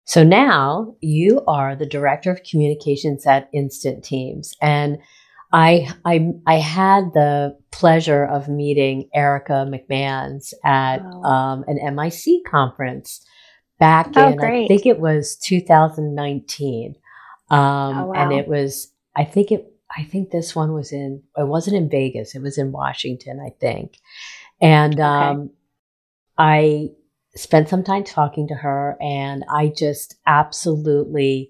So 0.05 0.23
now 0.23 0.95
you 1.01 1.43
are 1.47 1.75
the 1.75 1.85
director 1.85 2.31
of 2.31 2.43
communications 2.43 3.27
at 3.27 3.47
Instant 3.53 4.03
Teams. 4.03 4.53
And 4.59 4.97
I, 5.53 5.89
I, 6.03 6.31
I 6.47 6.55
had 6.55 7.13
the 7.13 7.57
pleasure 7.81 8.23
of 8.23 8.47
meeting 8.47 9.09
Erica 9.11 9.67
McMahons 9.67 10.53
at 10.63 11.03
wow. 11.03 11.23
um, 11.23 11.65
an 11.67 11.95
MIC 11.95 12.45
conference 12.45 13.25
back 13.79 14.11
oh, 14.15 14.29
in, 14.29 14.35
great. 14.37 14.65
I 14.65 14.67
think 14.67 14.85
it 14.85 14.99
was 14.99 15.35
2019. 15.37 16.95
Um, 17.49 17.59
oh, 17.59 18.05
wow. 18.05 18.13
And 18.13 18.33
it 18.33 18.47
was, 18.47 18.93
I 19.15 19.23
think 19.23 19.51
it, 19.51 19.65
I 19.97 20.03
think 20.03 20.29
this 20.29 20.55
one 20.55 20.73
was 20.73 20.91
in, 20.91 21.23
it 21.35 21.47
wasn't 21.47 21.75
in 21.75 21.89
Vegas, 21.89 22.35
it 22.35 22.41
was 22.43 22.59
in 22.59 22.71
Washington, 22.71 23.39
I 23.43 23.49
think. 23.59 23.97
And 24.61 24.93
okay. 24.93 25.01
um, 25.01 25.49
I 26.37 26.89
spent 27.35 27.67
some 27.67 27.83
time 27.83 28.03
talking 28.03 28.47
to 28.49 28.53
her, 28.53 28.95
and 29.01 29.43
I 29.49 29.73
just 29.75 30.17
absolutely 30.27 31.49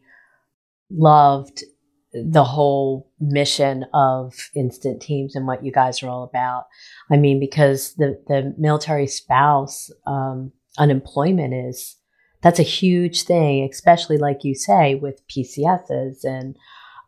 loved 0.89 1.65
the 2.13 2.43
whole 2.43 3.09
mission 3.19 3.85
of 3.93 4.33
instant 4.53 5.01
teams 5.01 5.35
and 5.35 5.47
what 5.47 5.63
you 5.63 5.71
guys 5.71 6.03
are 6.03 6.09
all 6.09 6.23
about. 6.23 6.65
I 7.09 7.17
mean, 7.17 7.39
because 7.39 7.93
the, 7.95 8.21
the 8.27 8.53
military 8.57 9.07
spouse 9.07 9.89
um, 10.05 10.51
unemployment 10.77 11.53
is 11.53 11.95
that's 12.41 12.59
a 12.59 12.63
huge 12.63 13.23
thing, 13.23 13.67
especially 13.71 14.17
like 14.17 14.43
you 14.43 14.55
say 14.55 14.95
with 14.95 15.25
PCSs. 15.27 16.23
And 16.23 16.57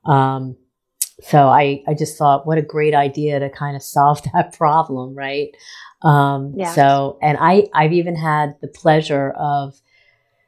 um, 0.05 0.55
so 1.21 1.47
I, 1.47 1.83
I 1.87 1.93
just 1.93 2.17
thought, 2.17 2.45
what 2.45 2.57
a 2.57 2.63
great 2.63 2.93
idea 2.93 3.39
to 3.39 3.49
kind 3.49 3.75
of 3.75 3.83
solve 3.83 4.21
that 4.33 4.55
problem, 4.57 5.15
right? 5.15 5.49
Um, 6.01 6.53
yeah. 6.55 6.73
So, 6.73 7.17
and 7.21 7.37
I, 7.39 7.67
I've 7.73 7.93
even 7.93 8.15
had 8.15 8.55
the 8.61 8.67
pleasure 8.67 9.31
of, 9.31 9.79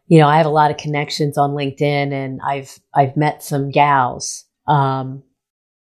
you 0.07 0.19
know, 0.19 0.27
I 0.27 0.37
have 0.37 0.45
a 0.45 0.49
lot 0.49 0.71
of 0.71 0.77
connections 0.77 1.37
on 1.37 1.51
LinkedIn 1.51 2.11
and 2.11 2.39
I've, 2.45 2.79
I've 2.93 3.17
met 3.17 3.43
some 3.43 3.71
gals, 3.71 4.45
um, 4.67 5.23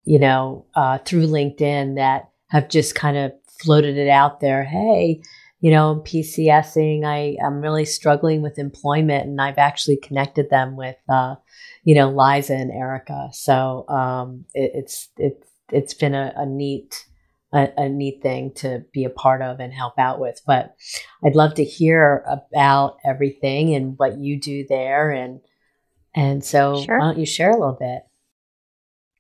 you 0.05 0.19
know, 0.19 0.67
uh, 0.75 0.99
through 0.99 1.27
LinkedIn 1.27 1.97
that 1.97 2.31
have 2.49 2.69
just 2.69 2.95
kind 2.95 3.17
of 3.17 3.33
floated 3.61 3.97
it 3.97 4.09
out 4.09 4.41
there. 4.41 4.65
Hey, 4.65 5.23
you 5.61 5.71
know, 5.71 5.93
I'm 5.93 6.01
PCSing. 6.01 7.05
I, 7.05 7.37
I'm 7.45 7.61
really 7.61 7.85
struggling 7.85 8.43
with 8.43 8.59
employment 8.59 9.27
and 9.27 9.41
I've 9.41 9.59
actually 9.59 9.97
connected 9.97 10.51
them 10.51 10.77
with, 10.77 10.97
uh, 11.09 11.37
you 11.85 11.95
know, 11.95 12.11
Liza 12.11 12.55
and 12.55 12.71
Erica. 12.71 13.31
So, 13.33 13.89
um, 13.89 14.45
it, 14.53 14.73
it's, 14.75 15.09
it's, 15.17 15.49
it's 15.71 15.95
been 15.95 16.15
a, 16.15 16.33
a 16.37 16.45
neat, 16.45 17.07
a, 17.53 17.69
a, 17.77 17.89
neat 17.89 18.23
thing 18.23 18.53
to 18.57 18.85
be 18.93 19.05
a 19.05 19.11
part 19.11 19.43
of 19.43 19.61
and 19.61 19.73
help 19.73 19.99
out 19.99 20.19
with. 20.19 20.41
But 20.47 20.75
I'd 21.25 21.35
love 21.35 21.55
to 21.55 21.65
hear 21.65 22.25
about 22.27 22.97
everything 23.05 23.75
and 23.75 23.99
what 23.99 24.19
you 24.19 24.41
do 24.41 24.67
there. 24.69 25.11
And, 25.11 25.41
and 26.15 26.45
so 26.45 26.83
sure. 26.83 26.99
why 26.99 27.07
don't 27.07 27.19
you 27.19 27.27
share 27.27 27.51
a 27.51 27.59
little 27.59 27.77
bit? 27.79 28.03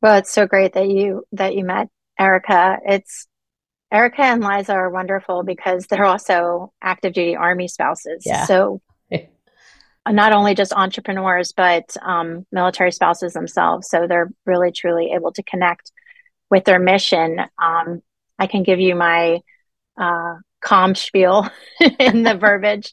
Well, 0.00 0.16
it's 0.16 0.32
so 0.32 0.46
great 0.46 0.72
that 0.74 0.88
you, 0.88 1.24
that 1.32 1.54
you 1.54 1.64
met 1.64 1.88
Erica. 2.18 2.78
It's, 2.86 3.26
Erica 3.92 4.22
and 4.22 4.42
Liza 4.42 4.72
are 4.72 4.90
wonderful 4.90 5.42
because 5.42 5.86
they're 5.86 6.06
also 6.06 6.72
active 6.82 7.12
duty 7.12 7.36
Army 7.36 7.68
spouses. 7.68 8.22
Yeah. 8.24 8.46
So 8.46 8.80
not 10.08 10.32
only 10.32 10.54
just 10.54 10.72
entrepreneurs, 10.72 11.52
but 11.54 11.94
um, 12.00 12.46
military 12.50 12.90
spouses 12.90 13.34
themselves. 13.34 13.88
So 13.90 14.06
they're 14.06 14.30
really, 14.46 14.72
truly 14.72 15.12
able 15.14 15.32
to 15.32 15.42
connect 15.42 15.92
with 16.50 16.64
their 16.64 16.78
mission. 16.78 17.40
Um, 17.62 18.02
I 18.38 18.46
can 18.46 18.62
give 18.62 18.80
you 18.80 18.94
my 18.94 19.40
uh, 19.96 20.34
calm 20.60 20.94
spiel 20.94 21.48
in 21.98 22.22
the 22.22 22.34
verbiage 22.34 22.92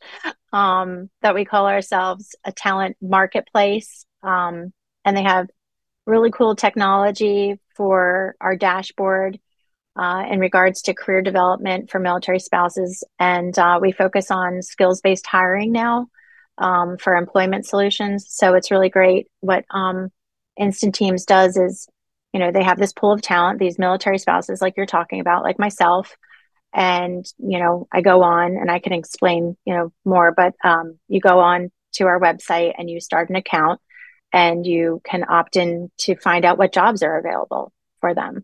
um, 0.51 1.09
that 1.21 1.35
we 1.35 1.45
call 1.45 1.67
ourselves 1.67 2.35
a 2.43 2.51
talent 2.51 2.97
marketplace. 3.01 4.05
Um, 4.23 4.73
and 5.05 5.15
they 5.15 5.23
have 5.23 5.47
really 6.05 6.31
cool 6.31 6.55
technology 6.55 7.59
for 7.75 8.35
our 8.41 8.55
dashboard 8.55 9.39
uh, 9.95 10.25
in 10.29 10.39
regards 10.39 10.81
to 10.83 10.93
career 10.93 11.21
development 11.21 11.89
for 11.89 11.99
military 11.99 12.39
spouses. 12.39 13.03
And 13.19 13.57
uh, 13.57 13.79
we 13.81 13.91
focus 13.91 14.31
on 14.31 14.61
skills 14.61 15.01
based 15.01 15.27
hiring 15.27 15.71
now 15.71 16.07
um, 16.57 16.97
for 16.97 17.15
employment 17.15 17.65
solutions. 17.65 18.25
So 18.29 18.53
it's 18.53 18.71
really 18.71 18.89
great. 18.89 19.27
What 19.41 19.65
um, 19.69 20.09
Instant 20.57 20.95
Teams 20.95 21.25
does 21.25 21.57
is, 21.57 21.87
you 22.33 22.39
know, 22.39 22.51
they 22.51 22.63
have 22.63 22.77
this 22.77 22.93
pool 22.93 23.11
of 23.11 23.21
talent, 23.21 23.59
these 23.59 23.79
military 23.79 24.17
spouses, 24.19 24.61
like 24.61 24.75
you're 24.77 24.85
talking 24.85 25.19
about, 25.19 25.43
like 25.43 25.59
myself. 25.59 26.15
And, 26.73 27.25
you 27.39 27.59
know, 27.59 27.87
I 27.91 28.01
go 28.01 28.21
on 28.21 28.55
and 28.57 28.69
I 28.69 28.79
can 28.79 28.93
explain, 28.93 29.57
you 29.65 29.73
know, 29.73 29.91
more, 30.05 30.31
but 30.31 30.53
um, 30.63 30.99
you 31.07 31.19
go 31.19 31.39
on 31.39 31.71
to 31.93 32.05
our 32.05 32.19
website 32.19 32.73
and 32.77 32.89
you 32.89 33.01
start 33.01 33.29
an 33.29 33.35
account 33.35 33.81
and 34.31 34.65
you 34.65 35.01
can 35.03 35.25
opt 35.27 35.55
in 35.55 35.89
to 36.01 36.15
find 36.15 36.45
out 36.45 36.59
what 36.59 36.73
jobs 36.73 37.01
are 37.01 37.17
available 37.17 37.71
for 37.99 38.13
them. 38.13 38.43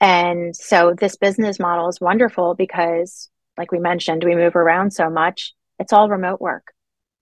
And 0.00 0.56
so 0.56 0.94
this 0.98 1.16
business 1.16 1.60
model 1.60 1.88
is 1.88 2.00
wonderful 2.00 2.54
because, 2.54 3.28
like 3.56 3.70
we 3.70 3.78
mentioned, 3.78 4.24
we 4.24 4.34
move 4.34 4.56
around 4.56 4.92
so 4.92 5.08
much. 5.08 5.54
It's 5.78 5.92
all 5.92 6.08
remote 6.08 6.40
work. 6.40 6.72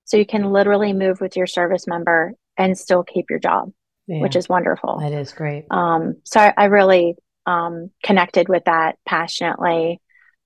So 0.04 0.16
you 0.16 0.24
can 0.24 0.52
literally 0.52 0.94
move 0.94 1.20
with 1.20 1.36
your 1.36 1.46
service 1.46 1.86
member 1.86 2.32
and 2.56 2.78
still 2.78 3.02
keep 3.02 3.26
your 3.28 3.38
job, 3.38 3.72
yeah, 4.08 4.20
which 4.20 4.34
is 4.34 4.48
wonderful. 4.48 4.98
That 4.98 5.12
is 5.12 5.32
great. 5.32 5.66
Um, 5.70 6.16
so 6.24 6.40
I, 6.40 6.54
I 6.56 6.64
really 6.64 7.16
um, 7.46 7.90
connected 8.02 8.48
with 8.48 8.64
that 8.64 8.96
passionately, 9.06 10.00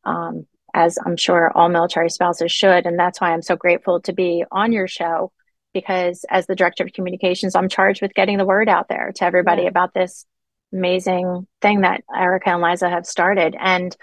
um, 0.04 0.46
as 0.74 0.98
I'm 1.04 1.16
sure 1.16 1.50
all 1.54 1.68
military 1.68 2.10
spouses 2.10 2.52
should. 2.52 2.86
And 2.86 2.98
that's 2.98 3.20
why 3.20 3.32
I'm 3.32 3.42
so 3.42 3.56
grateful 3.56 4.00
to 4.02 4.12
be 4.12 4.44
on 4.50 4.72
your 4.72 4.88
show 4.88 5.32
because 5.72 6.24
as 6.28 6.46
the 6.46 6.56
director 6.56 6.84
of 6.84 6.92
communications, 6.92 7.54
I'm 7.54 7.68
charged 7.68 8.02
with 8.02 8.14
getting 8.14 8.36
the 8.36 8.44
word 8.44 8.68
out 8.68 8.88
there 8.88 9.12
to 9.16 9.24
everybody 9.24 9.62
yeah. 9.62 9.68
about 9.68 9.94
this 9.94 10.26
amazing 10.72 11.46
thing 11.60 11.82
that 11.82 12.02
Erica 12.14 12.50
and 12.50 12.62
Liza 12.62 12.90
have 12.90 13.06
started. 13.06 13.56
And 13.58 13.96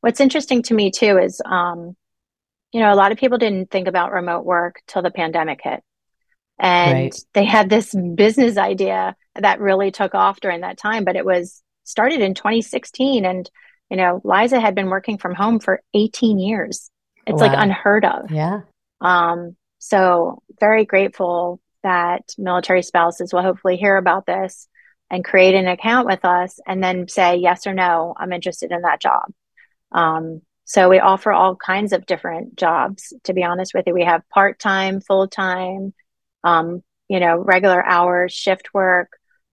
what's 0.00 0.20
interesting 0.20 0.62
to 0.64 0.74
me 0.74 0.90
too 0.90 1.18
is, 1.18 1.40
um, 1.44 1.96
you 2.72 2.80
know, 2.80 2.92
a 2.92 2.96
lot 2.96 3.12
of 3.12 3.18
people 3.18 3.38
didn't 3.38 3.70
think 3.70 3.88
about 3.88 4.12
remote 4.12 4.44
work 4.44 4.82
till 4.86 5.02
the 5.02 5.10
pandemic 5.10 5.60
hit. 5.62 5.82
And 6.58 6.92
right. 6.92 7.16
they 7.34 7.44
had 7.44 7.68
this 7.68 7.94
business 8.14 8.56
idea 8.56 9.14
that 9.34 9.60
really 9.60 9.90
took 9.90 10.14
off 10.14 10.40
during 10.40 10.62
that 10.62 10.78
time, 10.78 11.04
but 11.04 11.16
it 11.16 11.24
was 11.24 11.62
started 11.84 12.20
in 12.20 12.34
2016. 12.34 13.24
And, 13.24 13.50
you 13.90 13.96
know, 13.96 14.20
Liza 14.24 14.58
had 14.58 14.74
been 14.74 14.88
working 14.88 15.18
from 15.18 15.34
home 15.34 15.60
for 15.60 15.82
18 15.92 16.38
years. 16.38 16.90
It's 17.26 17.40
wow. 17.40 17.48
like 17.48 17.58
unheard 17.58 18.04
of. 18.04 18.30
Yeah. 18.30 18.60
Um, 19.00 19.56
so 19.78 20.42
very 20.58 20.84
grateful 20.84 21.60
that 21.82 22.34
military 22.38 22.82
spouses 22.82 23.32
will 23.32 23.42
hopefully 23.42 23.76
hear 23.76 23.96
about 23.96 24.26
this 24.26 24.66
and 25.10 25.24
create 25.24 25.54
an 25.54 25.68
account 25.68 26.06
with 26.06 26.24
us 26.24 26.58
and 26.66 26.82
then 26.82 27.06
say 27.06 27.36
yes 27.36 27.66
or 27.66 27.72
no 27.72 28.12
i'm 28.16 28.32
interested 28.32 28.72
in 28.72 28.82
that 28.82 29.00
job 29.00 29.32
um, 29.92 30.42
so 30.64 30.88
we 30.88 30.98
offer 30.98 31.30
all 31.30 31.54
kinds 31.54 31.92
of 31.92 32.06
different 32.06 32.56
jobs 32.56 33.12
to 33.22 33.32
be 33.32 33.44
honest 33.44 33.72
with 33.72 33.86
you 33.86 33.94
we 33.94 34.04
have 34.04 34.28
part-time 34.30 35.00
full-time 35.00 35.94
um, 36.44 36.82
you 37.08 37.20
know 37.20 37.36
regular 37.38 37.84
hours 37.84 38.32
shift 38.32 38.74
work 38.74 39.08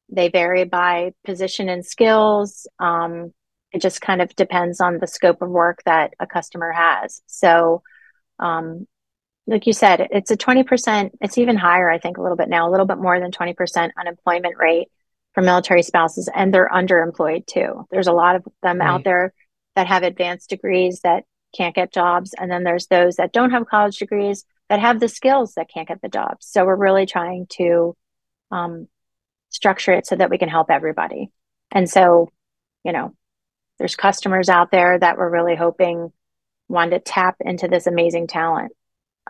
they 0.10 0.30
vary 0.30 0.66
by 0.66 1.12
position 1.26 1.70
and 1.70 1.86
skills 1.86 2.68
um, 2.80 3.34
it 3.72 3.82
just 3.82 4.02
kind 4.02 4.22
of 4.22 4.36
depends 4.36 4.80
on 4.80 5.00
the 5.00 5.08
scope 5.08 5.42
of 5.42 5.50
work 5.50 5.80
that 5.86 6.14
a 6.20 6.28
customer 6.28 6.72
has 6.72 7.22
so 7.28 7.82
um, 8.40 8.88
like 9.48 9.68
you 9.68 9.74
said 9.74 10.08
it's 10.12 10.32
a 10.32 10.38
20% 10.38 11.12
it's 11.22 11.38
even 11.38 11.58
higher 11.58 11.90
i 11.90 12.00
think 12.00 12.18
a 12.18 12.22
little 12.22 12.38
bit 12.38 12.50
now 12.50 12.70
a 12.70 12.72
little 12.72 12.86
bit 12.86 12.98
more 12.98 13.20
than 13.20 13.32
20% 13.32 13.92
unemployment 13.98 14.58
rate 14.58 14.88
for 15.34 15.42
military 15.42 15.84
spouses 15.84 16.30
and 16.34 16.54
they're 16.54 16.70
underemployed 16.70 17.46
too. 17.46 17.86
There's 17.92 18.08
a 18.08 18.14
lot 18.14 18.36
of 18.36 18.48
them 18.62 18.80
right. 18.80 18.88
out 18.88 19.04
there 19.04 19.34
that 19.76 19.88
have 19.88 20.04
advanced 20.04 20.50
degrees 20.50 21.02
that 21.02 21.24
can't 21.56 21.76
get 21.76 21.94
jobs. 21.94 22.34
And 22.38 22.52
then 22.52 22.64
there's 22.64 22.88
those 22.88 23.16
that 23.16 23.34
don't 23.34 23.52
have 23.52 23.68
college 23.68 23.98
degrees 23.98 24.46
that 24.74 24.80
have 24.80 25.00
the 25.00 25.08
skills 25.08 25.54
that 25.54 25.70
can't 25.72 25.88
get 25.88 26.02
the 26.02 26.10
jobs. 26.10 26.48
So 26.48 26.66
we're 26.66 26.76
really 26.76 27.06
trying 27.06 27.46
to 27.58 27.96
um, 28.50 28.88
structure 29.50 29.92
it 29.92 30.08
so 30.08 30.16
that 30.16 30.32
we 30.32 30.40
can 30.40 30.50
help 30.50 30.72
everybody. 30.72 31.30
And 31.72 31.88
so, 31.88 32.32
you 32.84 32.92
know, 32.92 33.14
there's 33.78 33.96
customers 33.96 34.50
out 34.50 34.72
there 34.72 34.98
that 34.98 35.18
we're 35.18 35.30
really 35.30 35.56
hoping 35.56 36.12
want 36.68 36.92
to 36.92 37.00
tap 37.00 37.36
into 37.42 37.68
this 37.68 37.86
amazing 37.86 38.26
talent 38.26 38.72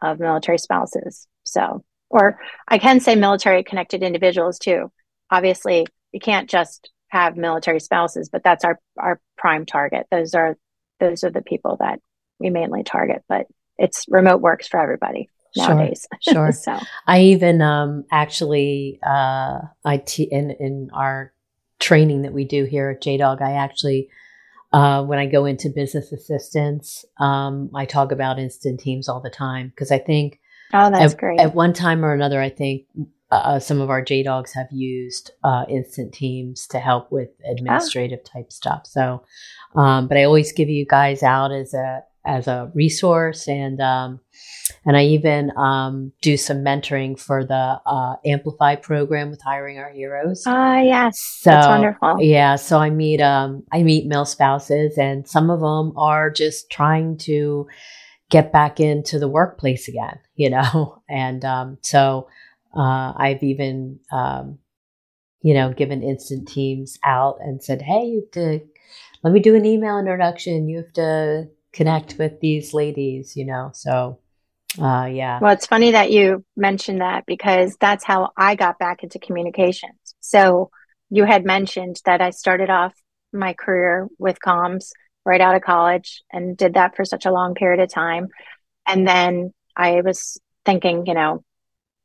of 0.01 0.19
military 0.19 0.59
spouses. 0.59 1.27
So, 1.43 1.83
or 2.09 2.39
I 2.67 2.77
can 2.77 3.01
say 3.01 3.15
military 3.15 3.63
connected 3.63 4.01
individuals 4.01 4.59
too 4.59 4.91
obviously 5.33 5.87
you 6.11 6.19
can't 6.19 6.49
just 6.49 6.91
have 7.09 7.35
military 7.35 7.79
spouses, 7.79 8.29
but 8.29 8.43
that's 8.43 8.63
our 8.63 8.79
our 8.97 9.19
prime 9.37 9.65
target. 9.65 10.07
Those 10.11 10.35
are 10.35 10.57
those 10.99 11.23
are 11.23 11.31
the 11.31 11.41
people 11.41 11.77
that 11.79 11.99
we 12.39 12.49
mainly 12.49 12.83
target, 12.83 13.23
but 13.27 13.47
it's 13.77 14.05
remote 14.07 14.41
works 14.41 14.67
for 14.67 14.79
everybody 14.79 15.29
nowadays. 15.55 16.07
Sure. 16.21 16.51
so 16.51 16.79
I 17.07 17.21
even 17.21 17.61
um 17.61 18.05
actually 18.11 18.99
uh 19.05 19.59
I 19.85 19.97
t- 19.97 20.29
in 20.31 20.51
in 20.51 20.89
our 20.93 21.33
training 21.79 22.21
that 22.21 22.33
we 22.33 22.45
do 22.45 22.63
here 22.63 22.89
at 22.89 23.01
JDog, 23.01 23.41
I 23.41 23.53
actually 23.53 24.09
uh, 24.71 25.03
when 25.03 25.19
I 25.19 25.27
go 25.27 25.45
into 25.45 25.69
business 25.69 26.11
assistance, 26.11 27.05
um, 27.19 27.69
I 27.75 27.85
talk 27.85 28.11
about 28.11 28.39
instant 28.39 28.79
teams 28.79 29.07
all 29.07 29.21
the 29.21 29.29
time 29.29 29.69
because 29.69 29.91
I 29.91 29.99
think 29.99 30.39
oh, 30.73 30.89
that's 30.89 31.13
at, 31.13 31.19
great. 31.19 31.39
At 31.39 31.53
one 31.53 31.73
time 31.73 32.03
or 32.03 32.11
another, 32.11 32.41
I 32.41 32.49
think 32.49 32.87
uh, 33.29 33.59
some 33.59 33.81
of 33.81 33.91
our 33.91 34.01
J 34.01 34.23
dogs 34.23 34.53
have 34.53 34.67
used 34.71 35.29
uh, 35.43 35.65
instant 35.69 36.11
teams 36.11 36.65
to 36.67 36.79
help 36.79 37.11
with 37.11 37.29
administrative 37.47 38.19
oh. 38.25 38.29
type 38.33 38.51
stuff. 38.51 38.87
So, 38.87 39.23
um, 39.75 40.07
but 40.07 40.17
I 40.17 40.23
always 40.23 40.51
give 40.51 40.69
you 40.69 40.87
guys 40.87 41.21
out 41.21 41.51
as 41.51 41.75
a 41.75 42.03
as 42.25 42.47
a 42.47 42.71
resource, 42.73 43.47
and 43.47 43.79
um, 43.79 44.21
And 44.85 44.97
I 44.97 45.05
even 45.05 45.51
um, 45.57 46.11
do 46.21 46.35
some 46.35 46.57
mentoring 46.57 47.17
for 47.17 47.45
the 47.45 47.79
uh, 47.85 48.15
Amplify 48.25 48.75
program 48.75 49.29
with 49.29 49.41
hiring 49.41 49.79
our 49.79 49.89
heroes. 49.89 50.43
Ah, 50.45 50.77
uh, 50.77 50.81
yes, 50.81 51.19
so, 51.19 51.51
that's 51.51 51.67
wonderful. 51.67 52.17
Yeah, 52.19 52.57
so 52.57 52.79
I 52.79 52.89
meet 52.89 53.21
um, 53.21 53.63
I 53.71 53.83
meet 53.83 54.07
male 54.07 54.25
spouses, 54.25 54.97
and 54.97 55.27
some 55.27 55.49
of 55.49 55.61
them 55.61 55.97
are 55.97 56.29
just 56.29 56.69
trying 56.69 57.17
to 57.19 57.67
get 58.29 58.51
back 58.51 58.79
into 58.79 59.19
the 59.19 59.27
workplace 59.27 59.87
again, 59.87 60.19
you 60.35 60.49
know, 60.49 61.01
and 61.09 61.45
um, 61.45 61.77
so 61.81 62.27
uh, 62.75 63.13
I've 63.15 63.43
even 63.43 63.99
um, 64.11 64.57
you 65.41 65.53
know 65.53 65.71
given 65.71 66.03
instant 66.03 66.47
teams 66.49 66.99
out 67.05 67.37
and 67.39 67.63
said, 67.63 67.81
hey, 67.81 68.03
you 68.05 68.21
have 68.21 68.31
to 68.31 68.65
let 69.23 69.31
me 69.31 69.39
do 69.39 69.55
an 69.55 69.65
email 69.65 69.97
introduction. 69.97 70.67
You 70.67 70.77
have 70.77 70.93
to 70.93 71.47
connect 71.71 72.17
with 72.17 72.39
these 72.41 72.73
ladies, 72.73 73.35
you 73.37 73.45
know. 73.45 73.71
So 73.73 74.19
uh, 74.79 75.05
yeah. 75.05 75.39
Well, 75.41 75.53
it's 75.53 75.67
funny 75.67 75.91
that 75.91 76.11
you 76.11 76.43
mentioned 76.55 77.01
that 77.01 77.25
because 77.25 77.77
that's 77.79 78.03
how 78.03 78.31
I 78.37 78.55
got 78.55 78.79
back 78.79 79.03
into 79.03 79.19
communications. 79.19 80.15
So 80.19 80.71
you 81.09 81.25
had 81.25 81.45
mentioned 81.45 82.01
that 82.05 82.21
I 82.21 82.31
started 82.31 82.69
off 82.69 82.93
my 83.31 83.53
career 83.53 84.07
with 84.17 84.39
comms 84.45 84.91
right 85.25 85.41
out 85.41 85.55
of 85.55 85.61
college 85.61 86.23
and 86.31 86.57
did 86.57 86.73
that 86.73 86.95
for 86.95 87.05
such 87.05 87.25
a 87.25 87.31
long 87.31 87.55
period 87.55 87.81
of 87.81 87.89
time. 87.89 88.27
And 88.87 89.07
then 89.07 89.53
I 89.75 90.01
was 90.01 90.39
thinking, 90.65 91.05
you 91.05 91.13
know, 91.13 91.43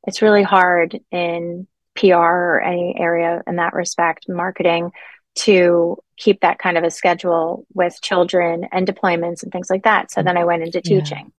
it's 0.07 0.23
really 0.23 0.43
hard 0.43 0.99
in 1.11 1.67
PR 1.95 2.15
or 2.15 2.61
any 2.61 2.95
area 2.99 3.43
in 3.47 3.57
that 3.57 3.75
respect, 3.75 4.27
marketing, 4.29 4.93
to 5.37 5.97
keep 6.17 6.41
that 6.41 6.59
kind 6.59 6.77
of 6.79 6.85
a 6.85 6.91
schedule 6.91 7.67
with 7.75 8.01
children 8.03 8.67
and 8.73 8.87
deployments 8.87 9.43
and 9.43 9.53
things 9.53 9.71
like 9.71 9.85
that. 9.85 10.11
So 10.11 10.23
then 10.23 10.37
I 10.37 10.45
went 10.45 10.63
into 10.63 10.81
teaching. 10.81 11.33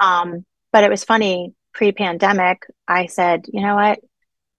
Yeah. 0.00 0.20
Um, 0.20 0.44
but 0.72 0.84
it 0.84 0.90
was 0.90 1.04
funny 1.04 1.54
pre 1.72 1.92
pandemic, 1.92 2.66
I 2.86 3.06
said, 3.06 3.46
you 3.52 3.62
know 3.62 3.74
what? 3.74 4.00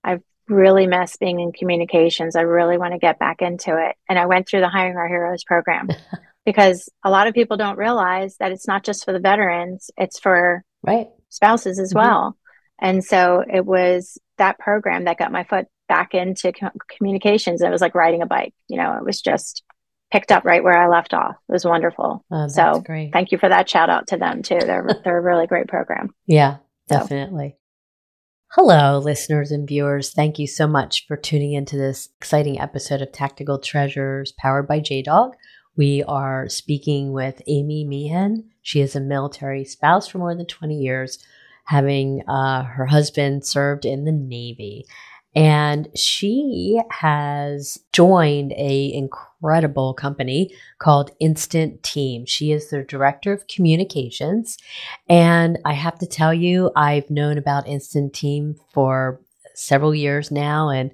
I 0.03 0.19
really 0.47 0.87
miss 0.87 1.17
being 1.17 1.39
in 1.39 1.51
communications. 1.51 2.35
I 2.35 2.41
really 2.41 2.77
want 2.77 2.93
to 2.93 2.99
get 2.99 3.19
back 3.19 3.41
into 3.41 3.77
it. 3.77 3.95
And 4.09 4.17
I 4.19 4.25
went 4.25 4.47
through 4.47 4.61
the 4.61 4.69
Hiring 4.69 4.97
Our 4.97 5.07
Heroes 5.07 5.43
program 5.43 5.89
because 6.45 6.89
a 7.03 7.09
lot 7.09 7.27
of 7.27 7.33
people 7.33 7.57
don't 7.57 7.77
realize 7.77 8.37
that 8.37 8.51
it's 8.51 8.67
not 8.67 8.83
just 8.83 9.05
for 9.05 9.13
the 9.13 9.19
veterans, 9.19 9.91
it's 9.97 10.19
for 10.19 10.63
right. 10.81 11.07
spouses 11.29 11.79
as 11.79 11.93
mm-hmm. 11.93 11.99
well. 11.99 12.37
And 12.79 13.03
so 13.03 13.43
it 13.51 13.65
was 13.65 14.17
that 14.37 14.59
program 14.59 15.05
that 15.05 15.17
got 15.17 15.31
my 15.31 15.43
foot 15.43 15.67
back 15.87 16.13
into 16.13 16.51
communications. 16.97 17.61
It 17.61 17.69
was 17.69 17.81
like 17.81 17.95
riding 17.95 18.21
a 18.21 18.25
bike. 18.25 18.53
You 18.67 18.77
know, 18.77 18.97
it 18.97 19.05
was 19.05 19.21
just 19.21 19.63
picked 20.13 20.31
up 20.31 20.45
right 20.45 20.63
where 20.63 20.77
I 20.77 20.87
left 20.87 21.15
off. 21.15 21.35
It 21.49 21.51
was 21.51 21.65
wonderful. 21.65 22.23
Oh, 22.31 22.47
so 22.47 22.81
great. 22.85 23.11
thank 23.11 23.31
you 23.31 23.39
for 23.39 23.49
that 23.49 23.67
shout 23.67 23.89
out 23.89 24.07
to 24.07 24.17
them 24.17 24.43
too. 24.43 24.59
They're 24.59 24.87
they're 25.03 25.17
a 25.17 25.21
really 25.21 25.47
great 25.47 25.67
program. 25.67 26.13
Yeah, 26.27 26.57
definitely. 26.87 27.55
So. 27.57 28.61
Hello, 28.61 28.99
listeners 28.99 29.49
and 29.49 29.67
viewers. 29.67 30.11
Thank 30.11 30.37
you 30.37 30.45
so 30.45 30.67
much 30.67 31.07
for 31.07 31.17
tuning 31.17 31.53
into 31.53 31.75
this 31.75 32.09
exciting 32.17 32.59
episode 32.59 33.01
of 33.01 33.11
Tactical 33.11 33.57
Treasures 33.57 34.31
powered 34.37 34.67
by 34.67 34.79
JDog. 34.79 35.31
We 35.75 36.03
are 36.03 36.47
speaking 36.47 37.11
with 37.11 37.41
Amy 37.47 37.83
Meehan. 37.83 38.51
She 38.61 38.81
is 38.81 38.95
a 38.95 39.01
military 39.01 39.65
spouse 39.65 40.07
for 40.07 40.19
more 40.19 40.35
than 40.35 40.45
20 40.45 40.75
years, 40.75 41.17
having 41.65 42.21
uh, 42.27 42.63
her 42.63 42.85
husband 42.85 43.43
served 43.43 43.83
in 43.83 44.05
the 44.05 44.11
Navy. 44.11 44.85
And 45.35 45.87
she 45.95 46.79
has 46.91 47.79
joined 47.91 48.53
a 48.53 48.93
incredible 48.93 49.93
company 49.93 50.53
called 50.77 51.11
Instant 51.19 51.81
Team. 51.81 52.25
She 52.25 52.51
is 52.51 52.69
the 52.69 52.83
director 52.83 53.33
of 53.33 53.47
communications. 53.47 54.57
And 55.09 55.57
I 55.65 55.73
have 55.73 55.97
to 55.99 56.05
tell 56.05 56.33
you, 56.33 56.71
I've 56.75 57.09
known 57.09 57.37
about 57.37 57.67
Instant 57.67 58.13
Team 58.13 58.55
for 58.73 59.19
several 59.55 59.95
years 59.95 60.29
now 60.29 60.69
and 60.69 60.91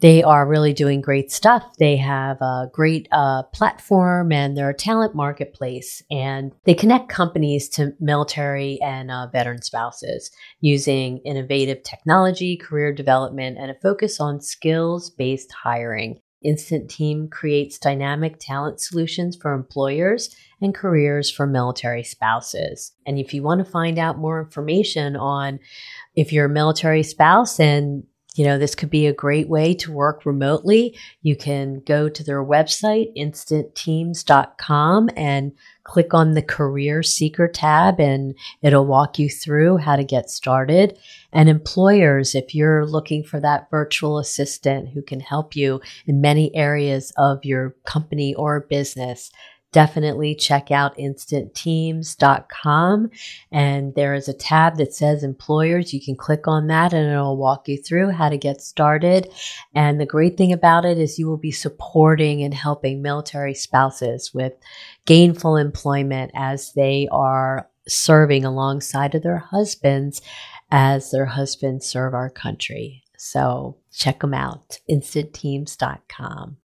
they 0.00 0.22
are 0.22 0.46
really 0.46 0.72
doing 0.72 1.00
great 1.00 1.32
stuff. 1.32 1.64
They 1.78 1.96
have 1.96 2.40
a 2.40 2.70
great 2.72 3.08
uh, 3.10 3.42
platform 3.52 4.30
and 4.30 4.56
they're 4.56 4.70
a 4.70 4.74
talent 4.74 5.14
marketplace, 5.14 6.02
and 6.10 6.52
they 6.64 6.74
connect 6.74 7.08
companies 7.08 7.68
to 7.70 7.92
military 8.00 8.78
and 8.80 9.10
uh, 9.10 9.26
veteran 9.32 9.62
spouses 9.62 10.30
using 10.60 11.18
innovative 11.18 11.82
technology, 11.82 12.56
career 12.56 12.92
development, 12.92 13.58
and 13.58 13.70
a 13.70 13.80
focus 13.82 14.20
on 14.20 14.40
skills 14.40 15.10
based 15.10 15.52
hiring. 15.52 16.20
Instant 16.44 16.88
Team 16.88 17.28
creates 17.28 17.78
dynamic 17.78 18.36
talent 18.38 18.80
solutions 18.80 19.36
for 19.36 19.52
employers 19.52 20.34
and 20.60 20.72
careers 20.72 21.28
for 21.28 21.48
military 21.48 22.04
spouses. 22.04 22.92
And 23.06 23.18
if 23.18 23.34
you 23.34 23.42
want 23.42 23.64
to 23.64 23.70
find 23.70 23.98
out 23.98 24.18
more 24.18 24.40
information 24.40 25.16
on 25.16 25.58
if 26.14 26.32
you're 26.32 26.46
a 26.46 26.50
military 26.50 27.02
spouse 27.02 27.58
and 27.58 28.04
you 28.38 28.44
know, 28.44 28.56
this 28.56 28.76
could 28.76 28.88
be 28.88 29.06
a 29.06 29.12
great 29.12 29.48
way 29.48 29.74
to 29.74 29.90
work 29.90 30.24
remotely. 30.24 30.96
You 31.22 31.34
can 31.34 31.80
go 31.80 32.08
to 32.08 32.22
their 32.22 32.44
website, 32.44 33.08
instantteams.com, 33.16 35.10
and 35.16 35.52
click 35.82 36.14
on 36.14 36.32
the 36.34 36.42
Career 36.42 37.02
Seeker 37.02 37.48
tab, 37.48 37.98
and 37.98 38.36
it'll 38.62 38.86
walk 38.86 39.18
you 39.18 39.28
through 39.28 39.78
how 39.78 39.96
to 39.96 40.04
get 40.04 40.30
started. 40.30 40.96
And 41.32 41.48
employers, 41.48 42.36
if 42.36 42.54
you're 42.54 42.86
looking 42.86 43.24
for 43.24 43.40
that 43.40 43.68
virtual 43.70 44.18
assistant 44.18 44.90
who 44.90 45.02
can 45.02 45.18
help 45.18 45.56
you 45.56 45.80
in 46.06 46.20
many 46.20 46.54
areas 46.54 47.12
of 47.16 47.44
your 47.44 47.74
company 47.84 48.34
or 48.34 48.60
business, 48.60 49.32
definitely 49.72 50.34
check 50.34 50.70
out 50.70 50.96
instantteams.com. 50.96 53.10
And 53.52 53.94
there 53.94 54.14
is 54.14 54.28
a 54.28 54.32
tab 54.32 54.78
that 54.78 54.94
says 54.94 55.22
employers. 55.22 55.92
You 55.92 56.02
can 56.02 56.16
click 56.16 56.48
on 56.48 56.68
that 56.68 56.92
and 56.92 57.10
it'll 57.10 57.36
walk 57.36 57.68
you 57.68 57.80
through 57.82 58.10
how 58.10 58.28
to 58.28 58.38
get 58.38 58.60
started. 58.60 59.32
And 59.74 60.00
the 60.00 60.06
great 60.06 60.36
thing 60.36 60.52
about 60.52 60.84
it 60.84 60.98
is 60.98 61.18
you 61.18 61.28
will 61.28 61.36
be 61.36 61.52
supporting 61.52 62.42
and 62.42 62.54
helping 62.54 63.02
military 63.02 63.54
spouses 63.54 64.32
with 64.32 64.52
gainful 65.04 65.56
employment 65.56 66.30
as 66.34 66.72
they 66.74 67.08
are 67.10 67.68
serving 67.86 68.44
alongside 68.44 69.14
of 69.14 69.22
their 69.22 69.38
husbands 69.38 70.20
as 70.70 71.10
their 71.10 71.26
husbands 71.26 71.86
serve 71.86 72.14
our 72.14 72.30
country. 72.30 73.02
So 73.16 73.78
check 73.92 74.20
them 74.20 74.34
out, 74.34 74.78
instantteams.com. 74.88 76.58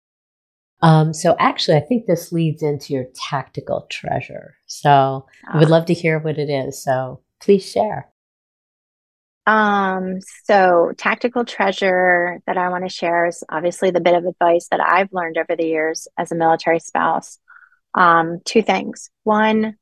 Um, 0.83 1.13
so 1.13 1.37
actually, 1.39 1.77
I 1.77 1.81
think 1.81 2.07
this 2.07 2.33
leads 2.33 2.63
into 2.63 2.95
your 2.95 3.07
tactical 3.15 3.87
treasure. 3.91 4.57
So 4.67 5.27
I 5.49 5.59
would 5.59 5.69
ah. 5.69 5.71
love 5.71 5.87
to 5.87 5.95
hear 5.95 6.19
what 6.19 6.39
it 6.39 6.49
is. 6.49 6.83
So 6.83 7.21
please 7.41 7.69
share. 7.69 8.11
Um, 9.47 10.21
so 10.45 10.93
tactical 10.97 11.45
treasure 11.45 12.41
that 12.47 12.57
I 12.57 12.69
want 12.69 12.85
to 12.85 12.89
share 12.89 13.27
is 13.27 13.43
obviously 13.49 13.91
the 13.91 14.01
bit 14.01 14.15
of 14.15 14.25
advice 14.25 14.69
that 14.71 14.81
I've 14.81 15.13
learned 15.13 15.39
over 15.39 15.57
the 15.57 15.67
years 15.67 16.09
as 16.17 16.31
a 16.31 16.37
military 16.37 16.79
spouse. 16.79 17.39
Um, 17.95 18.41
two 18.45 18.63
things. 18.63 19.11
One, 19.25 19.77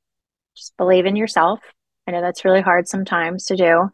just 0.56 0.76
believe 0.76 1.06
in 1.06 1.16
yourself. 1.16 1.60
I 2.06 2.12
know 2.12 2.22
that's 2.22 2.44
really 2.44 2.62
hard 2.62 2.88
sometimes 2.88 3.46
to 3.46 3.56
do. 3.56 3.90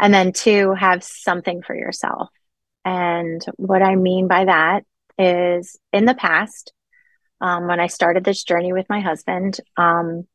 And 0.00 0.12
then 0.12 0.32
two, 0.32 0.72
have 0.72 1.04
something 1.04 1.62
for 1.62 1.76
yourself. 1.76 2.30
And 2.84 3.44
what 3.56 3.82
I 3.82 3.94
mean 3.94 4.26
by 4.26 4.46
that 4.46 4.84
is 5.18 5.78
in 5.92 6.04
the 6.04 6.14
past, 6.14 6.72
um, 7.40 7.66
when 7.66 7.80
I 7.80 7.88
started 7.88 8.24
this 8.24 8.44
journey 8.44 8.72
with 8.72 8.86
my 8.88 9.00
husband, 9.00 9.58
um, 9.76 10.26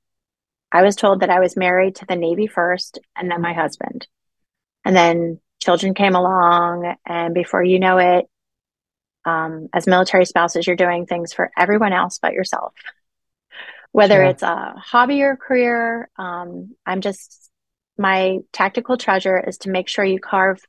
I 0.71 0.83
was 0.83 0.95
told 0.95 1.21
that 1.21 1.29
I 1.29 1.39
was 1.39 1.55
married 1.55 1.95
to 1.97 2.05
the 2.05 2.15
Navy 2.15 2.47
first 2.47 2.99
and 3.15 3.31
then 3.31 3.41
my 3.41 3.53
husband. 3.53 4.07
And 4.83 4.95
then 4.95 5.39
children 5.61 5.93
came 5.93 6.15
along, 6.15 6.95
and 7.05 7.33
before 7.33 7.63
you 7.63 7.79
know 7.79 7.97
it, 7.97 8.25
um, 9.25 9.67
as 9.73 9.87
military 9.87 10.25
spouses, 10.25 10.65
you're 10.65 10.75
doing 10.75 11.05
things 11.05 11.33
for 11.33 11.51
everyone 11.57 11.93
else 11.93 12.19
but 12.21 12.33
yourself. 12.33 12.73
Whether 13.91 14.15
sure. 14.15 14.23
it's 14.23 14.43
a 14.43 14.75
hobby 14.77 15.23
or 15.23 15.35
career, 15.35 16.09
um, 16.17 16.75
I'm 16.85 17.01
just, 17.01 17.49
my 17.97 18.39
tactical 18.53 18.97
treasure 18.97 19.37
is 19.39 19.57
to 19.59 19.69
make 19.69 19.89
sure 19.89 20.05
you 20.05 20.19
carve 20.19 20.59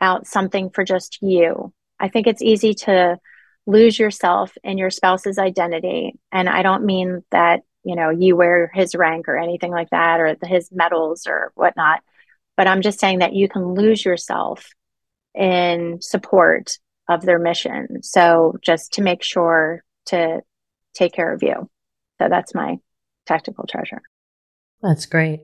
out 0.00 0.26
something 0.26 0.70
for 0.70 0.84
just 0.84 1.18
you 1.22 1.72
I 2.00 2.08
think 2.08 2.26
it's 2.26 2.42
easy 2.42 2.74
to 2.74 3.18
lose 3.66 3.98
yourself 3.98 4.56
in 4.64 4.78
your 4.78 4.90
spouse's 4.90 5.38
identity. 5.38 6.18
And 6.32 6.48
I 6.48 6.62
don't 6.62 6.84
mean 6.84 7.22
that, 7.30 7.60
you 7.84 7.94
know, 7.94 8.10
you 8.10 8.36
wear 8.36 8.70
his 8.74 8.94
rank 8.94 9.28
or 9.28 9.36
anything 9.36 9.70
like 9.70 9.90
that 9.90 10.18
or 10.18 10.36
his 10.42 10.70
medals 10.72 11.26
or 11.26 11.52
whatnot. 11.54 12.02
But 12.56 12.66
I'm 12.66 12.82
just 12.82 12.98
saying 12.98 13.20
that 13.20 13.34
you 13.34 13.48
can 13.48 13.74
lose 13.74 14.04
yourself 14.04 14.70
in 15.34 16.00
support 16.00 16.78
of 17.08 17.22
their 17.22 17.38
mission. 17.38 18.02
So 18.02 18.56
just 18.62 18.94
to 18.94 19.02
make 19.02 19.22
sure 19.22 19.84
to 20.06 20.40
take 20.94 21.12
care 21.12 21.32
of 21.32 21.42
you. 21.42 21.68
So 22.18 22.28
that's 22.28 22.54
my 22.54 22.78
tactical 23.26 23.66
treasure. 23.66 24.02
That's 24.82 25.06
great. 25.06 25.40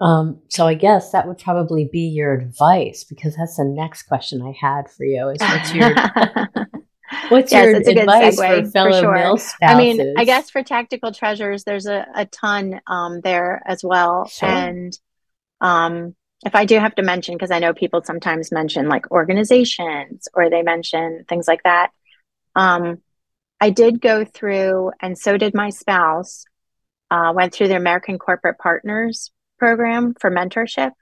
Um, 0.00 0.42
so 0.48 0.66
I 0.66 0.74
guess 0.74 1.12
that 1.12 1.26
would 1.26 1.38
probably 1.38 1.88
be 1.90 2.00
your 2.00 2.34
advice 2.34 3.04
because 3.04 3.36
that's 3.36 3.56
the 3.56 3.64
next 3.64 4.02
question 4.04 4.42
I 4.42 4.54
had 4.60 4.90
for 4.90 5.04
you. 5.04 5.28
Is 5.28 5.40
what's 5.40 5.74
your 5.74 5.94
what's 7.28 7.52
yes, 7.52 7.86
your 7.86 8.00
advice 8.00 8.36
for 8.36 8.70
fellow 8.70 8.92
for 8.92 9.00
sure. 9.00 9.14
male 9.14 9.36
spouses? 9.38 9.74
I 9.74 9.78
mean, 9.78 10.14
I 10.18 10.24
guess 10.24 10.50
for 10.50 10.62
tactical 10.62 11.12
treasures, 11.12 11.64
there's 11.64 11.86
a, 11.86 12.06
a 12.14 12.26
ton 12.26 12.80
um, 12.86 13.20
there 13.22 13.62
as 13.64 13.82
well, 13.82 14.26
sure. 14.26 14.48
and 14.48 14.98
Um, 15.60 16.14
if 16.44 16.54
I 16.54 16.66
do 16.66 16.78
have 16.78 16.94
to 16.96 17.02
mention, 17.02 17.34
because 17.34 17.50
I 17.50 17.58
know 17.58 17.72
people 17.72 18.02
sometimes 18.04 18.52
mention 18.52 18.88
like 18.88 19.10
organizations 19.10 20.28
or 20.34 20.50
they 20.50 20.62
mention 20.62 21.24
things 21.26 21.48
like 21.48 21.62
that. 21.62 21.90
Um, 22.54 22.98
I 23.58 23.70
did 23.70 24.02
go 24.02 24.26
through, 24.26 24.92
and 25.00 25.16
so 25.16 25.38
did 25.38 25.54
my 25.54 25.70
spouse, 25.70 26.44
uh, 27.10 27.32
went 27.34 27.54
through 27.54 27.68
the 27.68 27.76
American 27.76 28.18
Corporate 28.18 28.58
Partners 28.58 29.30
program 29.58 30.14
for 30.20 30.30
mentorship. 30.30 30.92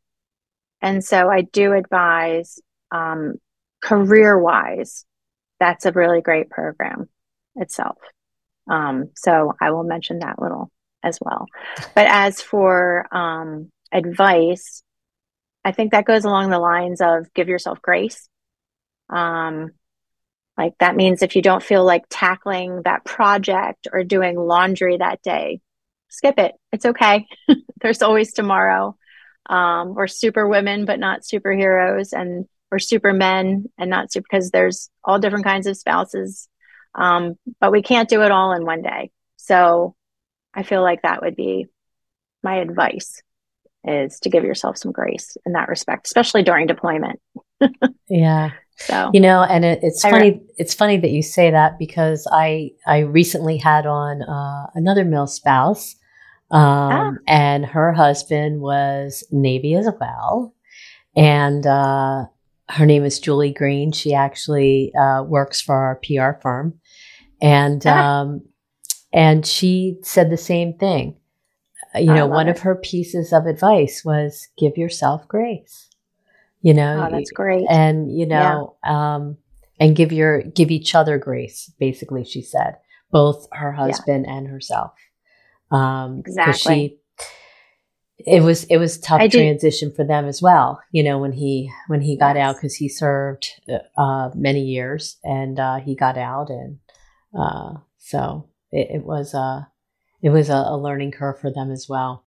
And 0.81 1.05
so 1.05 1.29
I 1.29 1.43
do 1.43 1.73
advise 1.73 2.61
um, 2.90 3.35
career 3.83 4.38
wise, 4.38 5.05
that's 5.61 5.87
a 5.87 5.93
really 5.93 6.21
great 6.21 6.51
program 6.51 7.09
itself. 7.57 7.99
Um, 8.71 9.11
so 9.14 9.55
I 9.61 9.71
will 9.71 9.85
mention 9.85 10.21
that 10.21 10.40
little 10.40 10.71
as 11.03 11.19
well. 11.21 11.47
But 11.95 12.07
as 12.09 12.40
for 12.40 13.07
um, 13.14 13.71
advice, 13.93 14.83
I 15.64 15.73
think 15.73 15.93
that 15.93 16.07
goes 16.07 16.25
along 16.25 16.51
the 16.51 16.59
lines 16.59 17.01
of 17.01 17.33
give 17.35 17.49
yourself 17.49 17.81
grace. 17.81 18.29
Um, 19.11 19.71
like 20.57 20.75
that 20.79 20.97
means 20.97 21.23
if 21.23 21.37
you 21.37 21.43
don't 21.43 21.62
feel 21.62 21.85
like 21.85 22.05
tackling 22.09 22.83
that 22.85 23.05
project 23.05 23.88
or 23.93 24.05
doing 24.05 24.37
laundry 24.37 24.99
that 24.99 25.23
day, 25.23 25.61
skip 26.16 26.38
it. 26.38 26.55
It's 26.72 26.87
okay. 26.87 27.27
There's 27.81 28.03
always 28.03 28.33
tomorrow. 28.33 28.96
Um, 29.46 29.94
we're 29.94 30.07
super 30.07 30.48
women, 30.48 30.85
but 30.85 30.98
not 30.98 31.22
superheroes, 31.22 32.12
and 32.12 32.46
we're 32.70 32.79
super 32.79 33.12
men 33.12 33.66
and 33.79 33.90
not 33.90 34.11
super 34.11 34.27
because 34.31 34.50
there's 34.50 34.90
all 35.05 35.18
different 35.18 35.44
kinds 35.44 35.66
of 35.66 35.77
spouses. 35.77 36.48
Um, 36.94 37.35
but 37.61 37.70
we 37.70 37.83
can't 37.83 38.09
do 38.09 38.22
it 38.22 38.31
all 38.31 38.53
in 38.53 38.64
one 38.64 38.83
day. 38.83 39.11
So 39.37 39.94
I 40.55 40.62
feel 40.62 40.83
like 40.83 41.03
that 41.03 41.20
would 41.22 41.37
be 41.37 41.66
my 42.42 42.57
advice 42.57 43.22
is 43.85 44.18
to 44.20 44.31
give 44.31 44.44
yourself 44.44 44.79
some 44.79 44.92
grace 44.92 45.37
in 45.44 45.53
that 45.53 45.68
respect, 45.68 46.07
especially 46.07 46.42
during 46.42 46.66
deployment. 46.66 47.20
yeah. 48.09 48.50
So 48.77 49.11
you 49.12 49.20
know, 49.20 49.42
and 49.42 49.64
it, 49.64 49.81
it's 49.83 50.03
funny. 50.03 50.31
Re- 50.33 50.42
it's 50.57 50.74
funny 50.74 50.96
that 50.96 51.11
you 51.11 51.22
say 51.22 51.50
that 51.50 51.79
because 51.79 52.27
I 52.33 52.72
I 52.87 53.00
recently 53.00 53.57
had 53.57 53.87
on 53.87 54.22
uh, 54.22 54.66
another 54.74 55.05
male 55.05 55.29
spouse, 55.29 55.94
ah. 56.55 57.12
and 57.27 57.67
her 57.67 57.93
husband 57.93 58.61
was 58.61 59.25
Navy 59.31 59.75
as 59.75 59.88
well, 60.01 60.55
and 61.17 61.67
uh, 61.67 62.25
her 62.69 62.87
name 62.87 63.05
is 63.05 63.19
Julie 63.19 63.53
Green. 63.53 63.93
She 63.93 64.14
actually 64.14 64.93
uh, 64.95 65.23
works 65.23 65.61
for 65.61 65.75
our 65.75 65.97
PR 65.97 66.40
firm, 66.40 66.81
and 67.40 67.83
ah. 67.87 68.21
um, 68.21 68.43
and 69.12 69.47
she 69.47 69.99
said 70.03 70.31
the 70.31 70.37
same 70.37 70.77
thing. 70.77 71.17
Uh, 71.95 72.01
you 72.01 72.12
know, 72.12 72.27
one 72.27 72.49
it. 72.49 72.53
of 72.53 72.61
her 72.61 72.75
pieces 72.75 73.33
of 73.33 73.47
advice 73.47 74.05
was 74.05 74.49
give 74.59 74.77
yourself 74.77 75.27
grace. 75.29 75.88
You 76.62 76.75
know, 76.75 77.07
oh, 77.07 77.11
that's 77.14 77.31
great. 77.31 77.67
And 77.69 78.17
you 78.17 78.27
know, 78.27 78.77
yeah. 78.85 79.14
um, 79.14 79.37
and 79.79 79.95
give 79.95 80.12
your 80.12 80.43
give 80.43 80.71
each 80.71 80.95
other 80.95 81.19
grace. 81.19 81.71
Basically, 81.79 82.25
she 82.25 82.43
said 82.43 82.77
both 83.11 83.47
her 83.53 83.73
husband 83.73 84.25
yeah. 84.27 84.35
and 84.37 84.49
herself. 84.49 84.93
Um, 85.70 86.20
exactly. 86.20 86.88
She, 86.88 86.98
it 88.18 88.42
was 88.42 88.64
it 88.64 88.77
was 88.79 88.98
tough 88.98 89.31
transition 89.31 89.92
for 89.94 90.05
them 90.05 90.27
as 90.27 90.40
well. 90.40 90.81
You 90.92 91.03
know, 91.03 91.18
when 91.18 91.33
he 91.33 91.70
when 91.88 92.00
he 92.00 92.16
got 92.16 92.37
yes. 92.37 92.44
out 92.44 92.57
because 92.57 92.74
he 92.74 92.88
served 92.88 93.48
uh, 93.98 94.31
many 94.35 94.62
years 94.62 95.18
and 95.24 95.59
uh, 95.59 95.77
he 95.77 95.94
got 95.94 96.16
out, 96.16 96.48
and 96.48 96.79
uh, 97.38 97.74
so 97.98 98.48
it, 98.70 98.88
it 98.96 99.05
was 99.05 99.35
a 99.35 99.68
it 100.22 100.31
was 100.31 100.48
a, 100.48 100.55
a 100.55 100.79
learning 100.79 101.11
curve 101.11 101.40
for 101.40 101.53
them 101.53 101.70
as 101.70 101.87
well. 101.88 102.24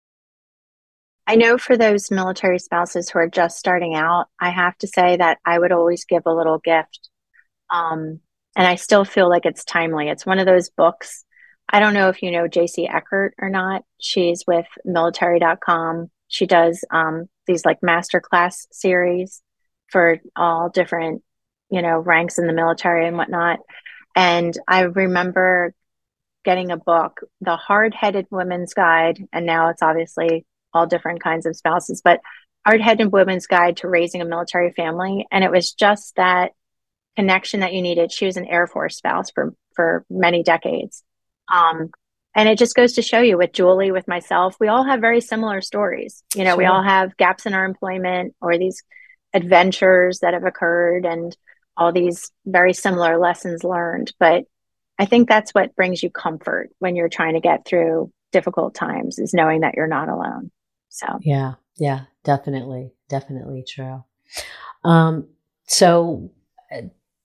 I 1.25 1.35
know 1.35 1.57
for 1.57 1.77
those 1.77 2.11
military 2.11 2.59
spouses 2.59 3.09
who 3.09 3.19
are 3.19 3.29
just 3.29 3.57
starting 3.57 3.95
out, 3.95 4.27
I 4.39 4.49
have 4.49 4.77
to 4.79 4.87
say 4.87 5.15
that 5.17 5.37
I 5.45 5.57
would 5.57 5.71
always 5.71 6.05
give 6.05 6.23
a 6.25 6.33
little 6.33 6.59
gift. 6.59 7.09
Um, 7.69 8.19
and 8.55 8.67
I 8.67 8.75
still 8.75 9.05
feel 9.05 9.29
like 9.29 9.45
it's 9.45 9.63
timely. 9.63 10.09
It's 10.09 10.25
one 10.25 10.39
of 10.39 10.45
those 10.45 10.69
books. 10.69 11.23
I 11.69 11.79
don't 11.79 11.93
know 11.93 12.09
if 12.09 12.21
you 12.21 12.31
know 12.31 12.47
Jacey 12.47 12.87
Eckhart 12.87 13.33
or 13.39 13.49
not. 13.49 13.83
She's 13.99 14.43
with 14.45 14.67
military.com. 14.85 16.09
She 16.27 16.45
does 16.45 16.83
um, 16.91 17.29
these 17.47 17.65
like 17.65 17.81
masterclass 17.81 18.67
series 18.71 19.41
for 19.89 20.19
all 20.35 20.69
different, 20.69 21.23
you 21.69 21.81
know, 21.81 21.99
ranks 21.99 22.37
in 22.37 22.47
the 22.47 22.53
military 22.53 23.07
and 23.07 23.17
whatnot. 23.17 23.59
And 24.15 24.57
I 24.67 24.81
remember 24.81 25.73
getting 26.43 26.71
a 26.71 26.77
book, 26.77 27.21
The 27.41 27.55
Hard 27.55 27.93
Headed 27.93 28.27
Women's 28.29 28.73
Guide, 28.73 29.23
and 29.31 29.45
now 29.45 29.69
it's 29.69 29.81
obviously 29.81 30.45
all 30.73 30.87
different 30.87 31.23
kinds 31.23 31.45
of 31.45 31.55
spouses, 31.55 32.01
but 32.03 32.19
Hard 32.65 32.81
Headed 32.81 33.11
Women's 33.11 33.47
Guide 33.47 33.77
to 33.77 33.89
Raising 33.89 34.21
a 34.21 34.25
Military 34.25 34.71
Family. 34.71 35.27
And 35.31 35.43
it 35.43 35.51
was 35.51 35.73
just 35.73 36.15
that 36.15 36.51
connection 37.15 37.59
that 37.59 37.73
you 37.73 37.81
needed. 37.81 38.11
She 38.11 38.25
was 38.25 38.37
an 38.37 38.47
Air 38.47 38.67
Force 38.67 38.97
spouse 38.97 39.31
for, 39.31 39.53
for 39.75 40.05
many 40.09 40.43
decades. 40.43 41.03
Um, 41.53 41.91
and 42.35 42.49
it 42.49 42.57
just 42.57 42.75
goes 42.75 42.93
to 42.93 43.01
show 43.01 43.19
you 43.19 43.37
with 43.37 43.53
Julie, 43.53 43.91
with 43.91 44.07
myself, 44.07 44.55
we 44.59 44.67
all 44.67 44.83
have 44.83 45.01
very 45.01 45.21
similar 45.21 45.61
stories. 45.61 46.23
You 46.35 46.43
know, 46.43 46.51
sure. 46.51 46.57
we 46.57 46.65
all 46.65 46.81
have 46.81 47.15
gaps 47.17 47.45
in 47.45 47.53
our 47.53 47.65
employment 47.65 48.35
or 48.41 48.57
these 48.57 48.83
adventures 49.33 50.19
that 50.19 50.33
have 50.33 50.43
occurred 50.43 51.05
and 51.05 51.35
all 51.77 51.91
these 51.91 52.31
very 52.45 52.73
similar 52.73 53.19
lessons 53.19 53.63
learned. 53.63 54.13
But 54.19 54.45
I 54.97 55.05
think 55.05 55.27
that's 55.27 55.51
what 55.51 55.75
brings 55.75 56.01
you 56.01 56.09
comfort 56.09 56.69
when 56.79 56.95
you're 56.95 57.09
trying 57.09 57.33
to 57.33 57.39
get 57.39 57.65
through 57.65 58.11
difficult 58.31 58.73
times 58.73 59.19
is 59.19 59.33
knowing 59.33 59.61
that 59.61 59.75
you're 59.75 59.87
not 59.87 60.09
alone. 60.09 60.51
So, 60.89 61.07
yeah, 61.21 61.53
yeah, 61.77 62.01
definitely, 62.23 62.93
definitely 63.09 63.63
true. 63.67 64.03
Um, 64.83 65.27
so, 65.65 66.31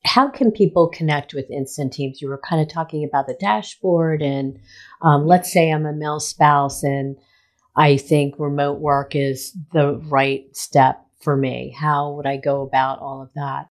how 0.09 0.29
can 0.29 0.51
people 0.51 0.88
connect 0.88 1.35
with 1.35 1.51
Instant 1.51 1.92
Teams? 1.92 2.23
You 2.23 2.29
were 2.29 2.38
kind 2.38 2.62
of 2.62 2.68
talking 2.68 3.05
about 3.05 3.27
the 3.27 3.37
dashboard, 3.38 4.23
and 4.23 4.59
um, 5.03 5.27
let's 5.27 5.53
say 5.53 5.71
I'm 5.71 5.87
a 5.87 5.92
male 5.92 6.21
spouse 6.21 6.83
and 6.83 7.16
I 7.77 7.97
think 7.97 8.35
remote 8.38 8.81
work 8.81 9.14
is 9.14 9.57
the 9.73 9.99
right 10.09 10.44
step 10.57 11.01
for 11.21 11.37
me. 11.37 11.75
How 11.79 12.12
would 12.12 12.27
I 12.27 12.37
go 12.37 12.62
about 12.62 12.99
all 12.99 13.23
of 13.23 13.31
that? 13.35 13.68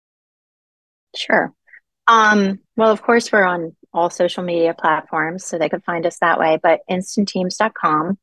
Sure. 1.16 1.54
Um, 2.06 2.58
well, 2.76 2.90
of 2.90 3.00
course, 3.00 3.32
we're 3.32 3.44
on 3.44 3.74
all 3.94 4.10
social 4.10 4.42
media 4.42 4.74
platforms, 4.78 5.44
so 5.44 5.56
they 5.56 5.68
could 5.68 5.84
find 5.84 6.04
us 6.04 6.18
that 6.18 6.38
way, 6.38 6.58
but 6.62 6.80
instantteams.com. 6.90 8.18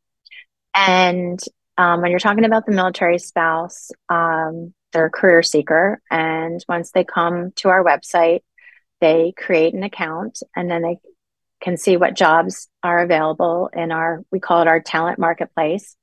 And 0.75 1.39
um, 1.77 2.01
when 2.01 2.11
you're 2.11 2.19
talking 2.19 2.45
about 2.45 2.65
the 2.65 2.73
military 2.73 3.17
spouse, 3.17 3.89
um, 4.09 4.73
they're 4.91 5.05
a 5.05 5.11
career 5.11 5.43
seeker. 5.43 6.01
And 6.09 6.63
once 6.67 6.91
they 6.91 7.03
come 7.03 7.51
to 7.57 7.69
our 7.69 7.83
website, 7.83 8.41
they 8.99 9.33
create 9.35 9.73
an 9.73 9.83
account 9.83 10.39
and 10.55 10.69
then 10.69 10.81
they 10.81 10.97
can 11.61 11.77
see 11.77 11.97
what 11.97 12.15
jobs 12.15 12.67
are 12.83 12.99
available 13.01 13.69
in 13.73 13.91
our, 13.91 14.23
we 14.31 14.39
call 14.39 14.61
it 14.61 14.67
our 14.67 14.79
talent 14.79 15.19
marketplace. 15.19 15.95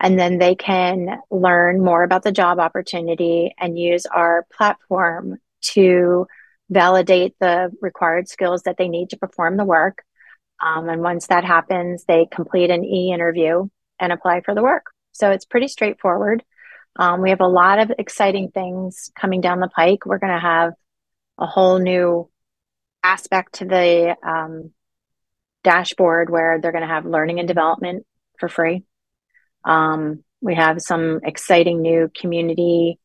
And 0.00 0.18
then 0.18 0.38
they 0.38 0.54
can 0.54 1.20
learn 1.30 1.82
more 1.82 2.02
about 2.02 2.24
the 2.24 2.32
job 2.32 2.58
opportunity 2.58 3.54
and 3.58 3.78
use 3.78 4.06
our 4.06 4.46
platform 4.52 5.38
to 5.62 6.26
validate 6.70 7.36
the 7.38 7.70
required 7.80 8.28
skills 8.28 8.62
that 8.62 8.76
they 8.78 8.88
need 8.88 9.10
to 9.10 9.16
perform 9.16 9.56
the 9.56 9.64
work. 9.64 10.02
Um, 10.60 10.88
and 10.88 11.02
once 11.02 11.28
that 11.28 11.44
happens, 11.44 12.04
they 12.04 12.26
complete 12.30 12.70
an 12.70 12.84
e 12.84 13.12
interview 13.12 13.68
and 13.98 14.12
apply 14.12 14.40
for 14.40 14.54
the 14.54 14.62
work. 14.62 14.86
So 15.12 15.30
it's 15.30 15.44
pretty 15.44 15.68
straightforward. 15.68 16.42
Um, 16.96 17.22
we 17.22 17.30
have 17.30 17.40
a 17.40 17.46
lot 17.46 17.78
of 17.78 17.92
exciting 17.98 18.50
things 18.50 19.10
coming 19.18 19.40
down 19.40 19.60
the 19.60 19.68
pike. 19.68 20.04
We're 20.04 20.18
going 20.18 20.34
to 20.34 20.40
have 20.40 20.74
a 21.38 21.46
whole 21.46 21.78
new 21.78 22.28
aspect 23.02 23.54
to 23.54 23.64
the 23.64 24.16
um, 24.22 24.72
dashboard 25.64 26.30
where 26.30 26.60
they're 26.60 26.72
going 26.72 26.86
to 26.86 26.94
have 26.94 27.06
learning 27.06 27.38
and 27.38 27.48
development 27.48 28.06
for 28.38 28.48
free. 28.48 28.84
Um, 29.64 30.22
we 30.40 30.54
have 30.54 30.82
some 30.82 31.20
exciting 31.24 31.80
new 31.80 32.10
community 32.14 32.98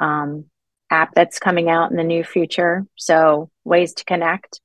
um, 0.00 0.44
app 0.90 1.14
that's 1.14 1.38
coming 1.38 1.68
out 1.68 1.90
in 1.90 1.96
the 1.96 2.04
new 2.04 2.22
future. 2.22 2.86
So 2.96 3.50
ways 3.64 3.94
to 3.94 4.04
connect. 4.04 4.60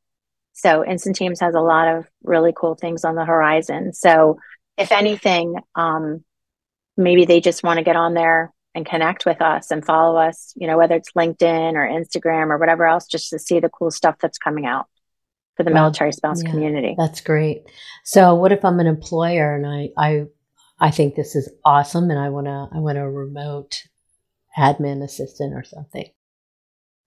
So 0.53 0.85
Instant 0.85 1.15
Teams 1.15 1.39
has 1.39 1.55
a 1.55 1.61
lot 1.61 1.87
of 1.87 2.05
really 2.23 2.53
cool 2.55 2.75
things 2.75 3.03
on 3.03 3.15
the 3.15 3.25
horizon. 3.25 3.93
So 3.93 4.37
if 4.77 4.91
anything, 4.91 5.55
um, 5.75 6.23
maybe 6.97 7.25
they 7.25 7.41
just 7.41 7.63
want 7.63 7.77
to 7.77 7.83
get 7.83 7.95
on 7.95 8.13
there 8.13 8.53
and 8.75 8.85
connect 8.85 9.25
with 9.25 9.41
us 9.41 9.71
and 9.71 9.85
follow 9.85 10.17
us, 10.17 10.53
you 10.55 10.67
know, 10.67 10.77
whether 10.77 10.95
it's 10.95 11.11
LinkedIn 11.11 11.73
or 11.73 11.87
Instagram 11.87 12.49
or 12.49 12.57
whatever 12.57 12.85
else, 12.85 13.07
just 13.07 13.29
to 13.29 13.39
see 13.39 13.59
the 13.59 13.69
cool 13.69 13.91
stuff 13.91 14.15
that's 14.21 14.37
coming 14.37 14.65
out 14.65 14.87
for 15.55 15.63
the 15.63 15.71
military 15.71 16.11
spouse 16.11 16.41
yeah, 16.43 16.49
community. 16.49 16.95
That's 16.97 17.21
great. 17.21 17.63
So 18.03 18.33
what 18.33 18.51
if 18.51 18.65
I'm 18.65 18.79
an 18.79 18.87
employer 18.87 19.55
and 19.55 19.67
I, 19.67 19.89
I, 19.97 20.25
I 20.79 20.89
think 20.89 21.15
this 21.15 21.35
is 21.35 21.51
awesome 21.63 22.09
and 22.09 22.19
I 22.19 22.29
want 22.29 22.47
to, 22.47 22.69
I 22.73 22.79
want 22.79 22.97
a 22.97 23.07
remote 23.07 23.83
admin 24.57 25.03
assistant 25.03 25.53
or 25.53 25.63
something. 25.63 26.09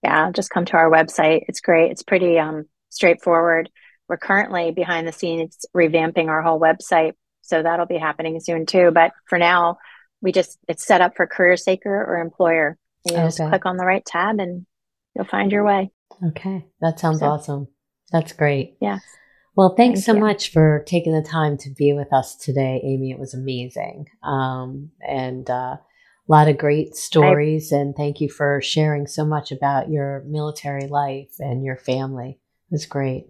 Yeah, 0.03 0.31
just 0.31 0.51
come 0.51 0.67
to 0.67 0.77
our 0.77 0.91
website. 0.91 1.45
It's 1.49 1.61
great. 1.61 1.91
It's 1.91 2.05
pretty 2.05 2.39
um, 2.39 2.67
straightforward. 2.91 3.69
We're 4.09 4.19
currently 4.19 4.71
behind 4.71 5.09
the 5.09 5.13
scenes 5.13 5.65
revamping 5.77 6.29
our 6.29 6.43
whole 6.43 6.61
website. 6.61 7.15
So 7.47 7.63
that'll 7.63 7.87
be 7.87 7.99
happening 7.99 8.39
soon 8.41 8.67
too. 8.67 8.91
But 8.93 9.13
for 9.29 9.39
now, 9.39 9.79
we 10.21 10.33
just 10.33 10.59
it's 10.69 10.87
set 10.87 11.01
up 11.01 11.17
for 11.17 11.27
career 11.27 11.57
seeker 11.57 12.05
or 12.05 12.19
employer. 12.19 12.77
You 13.07 13.15
okay. 13.15 13.25
just 13.25 13.39
click 13.39 13.67
on 13.67 13.77
the 13.77 13.87
right 13.87 14.05
tab 14.05 14.41
and 14.41 14.67
you'll 15.15 15.27
find 15.27 15.53
your 15.53 15.65
way. 15.65 15.91
Okay, 16.29 16.67
that 16.81 16.99
sounds 16.99 17.21
so, 17.21 17.27
awesome. 17.27 17.69
That's 18.13 18.33
great. 18.33 18.77
Yeah. 18.81 18.99
Well, 19.57 19.75
thanks 19.75 20.01
Thank 20.01 20.05
so 20.05 20.15
you. 20.15 20.21
much 20.21 20.53
for 20.53 20.85
taking 20.87 21.15
the 21.15 21.27
time 21.27 21.57
to 21.59 21.71
be 21.71 21.95
with 21.95 22.13
us 22.13 22.37
today, 22.37 22.81
Amy. 22.85 23.11
It 23.11 23.19
was 23.19 23.33
amazing. 23.33 24.07
Um, 24.23 24.91
and 25.07 25.49
uh, 25.49 25.77
a 25.79 25.81
lot 26.29 26.49
of 26.49 26.59
great 26.59 26.95
stories. 26.95 27.73
I, 27.73 27.77
and 27.77 27.95
thank 27.97 28.21
you 28.21 28.29
for 28.29 28.61
sharing 28.61 29.07
so 29.07 29.25
much 29.25 29.53
about 29.53 29.89
your 29.89 30.23
military 30.27 30.89
life 30.89 31.35
and 31.39 31.65
your 31.65 31.77
family. 31.77 32.39
It 32.71 32.75
was 32.75 32.85
great. 32.85 33.29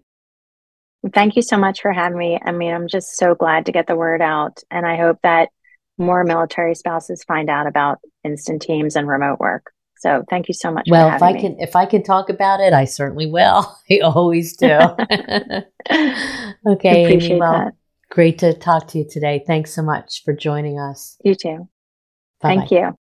Thank 1.12 1.36
you 1.36 1.42
so 1.42 1.56
much 1.56 1.82
for 1.82 1.92
having 1.92 2.18
me. 2.18 2.38
I 2.44 2.52
mean, 2.52 2.74
I'm 2.74 2.88
just 2.88 3.16
so 3.16 3.34
glad 3.34 3.66
to 3.66 3.72
get 3.72 3.86
the 3.86 3.96
word 3.96 4.20
out. 4.20 4.62
And 4.70 4.86
I 4.86 4.96
hope 4.96 5.18
that 5.22 5.50
more 5.98 6.24
military 6.24 6.74
spouses 6.74 7.24
find 7.24 7.48
out 7.48 7.66
about 7.66 7.98
instant 8.24 8.62
teams 8.62 8.96
and 8.96 9.08
remote 9.08 9.40
work. 9.40 9.72
So 9.98 10.24
thank 10.28 10.48
you 10.48 10.54
so 10.54 10.70
much. 10.70 10.86
Well, 10.90 11.14
if 11.14 11.22
I 11.22 11.32
me. 11.32 11.40
can, 11.40 11.60
if 11.60 11.74
I 11.74 11.86
can 11.86 12.02
talk 12.02 12.28
about 12.28 12.60
it, 12.60 12.72
I 12.72 12.84
certainly 12.84 13.26
will. 13.26 13.76
I 13.90 13.98
always 14.00 14.56
do. 14.56 14.66
okay, 16.66 17.06
Amy. 17.06 17.40
Well, 17.40 17.52
that. 17.52 17.72
great 18.10 18.38
to 18.38 18.52
talk 18.52 18.88
to 18.88 18.98
you 18.98 19.08
today. 19.08 19.42
Thanks 19.46 19.72
so 19.72 19.82
much 19.82 20.22
for 20.24 20.34
joining 20.34 20.78
us. 20.78 21.16
You 21.24 21.34
too. 21.34 21.68
Bye-bye. 22.40 22.56
Thank 22.56 22.70
you. 22.70 22.96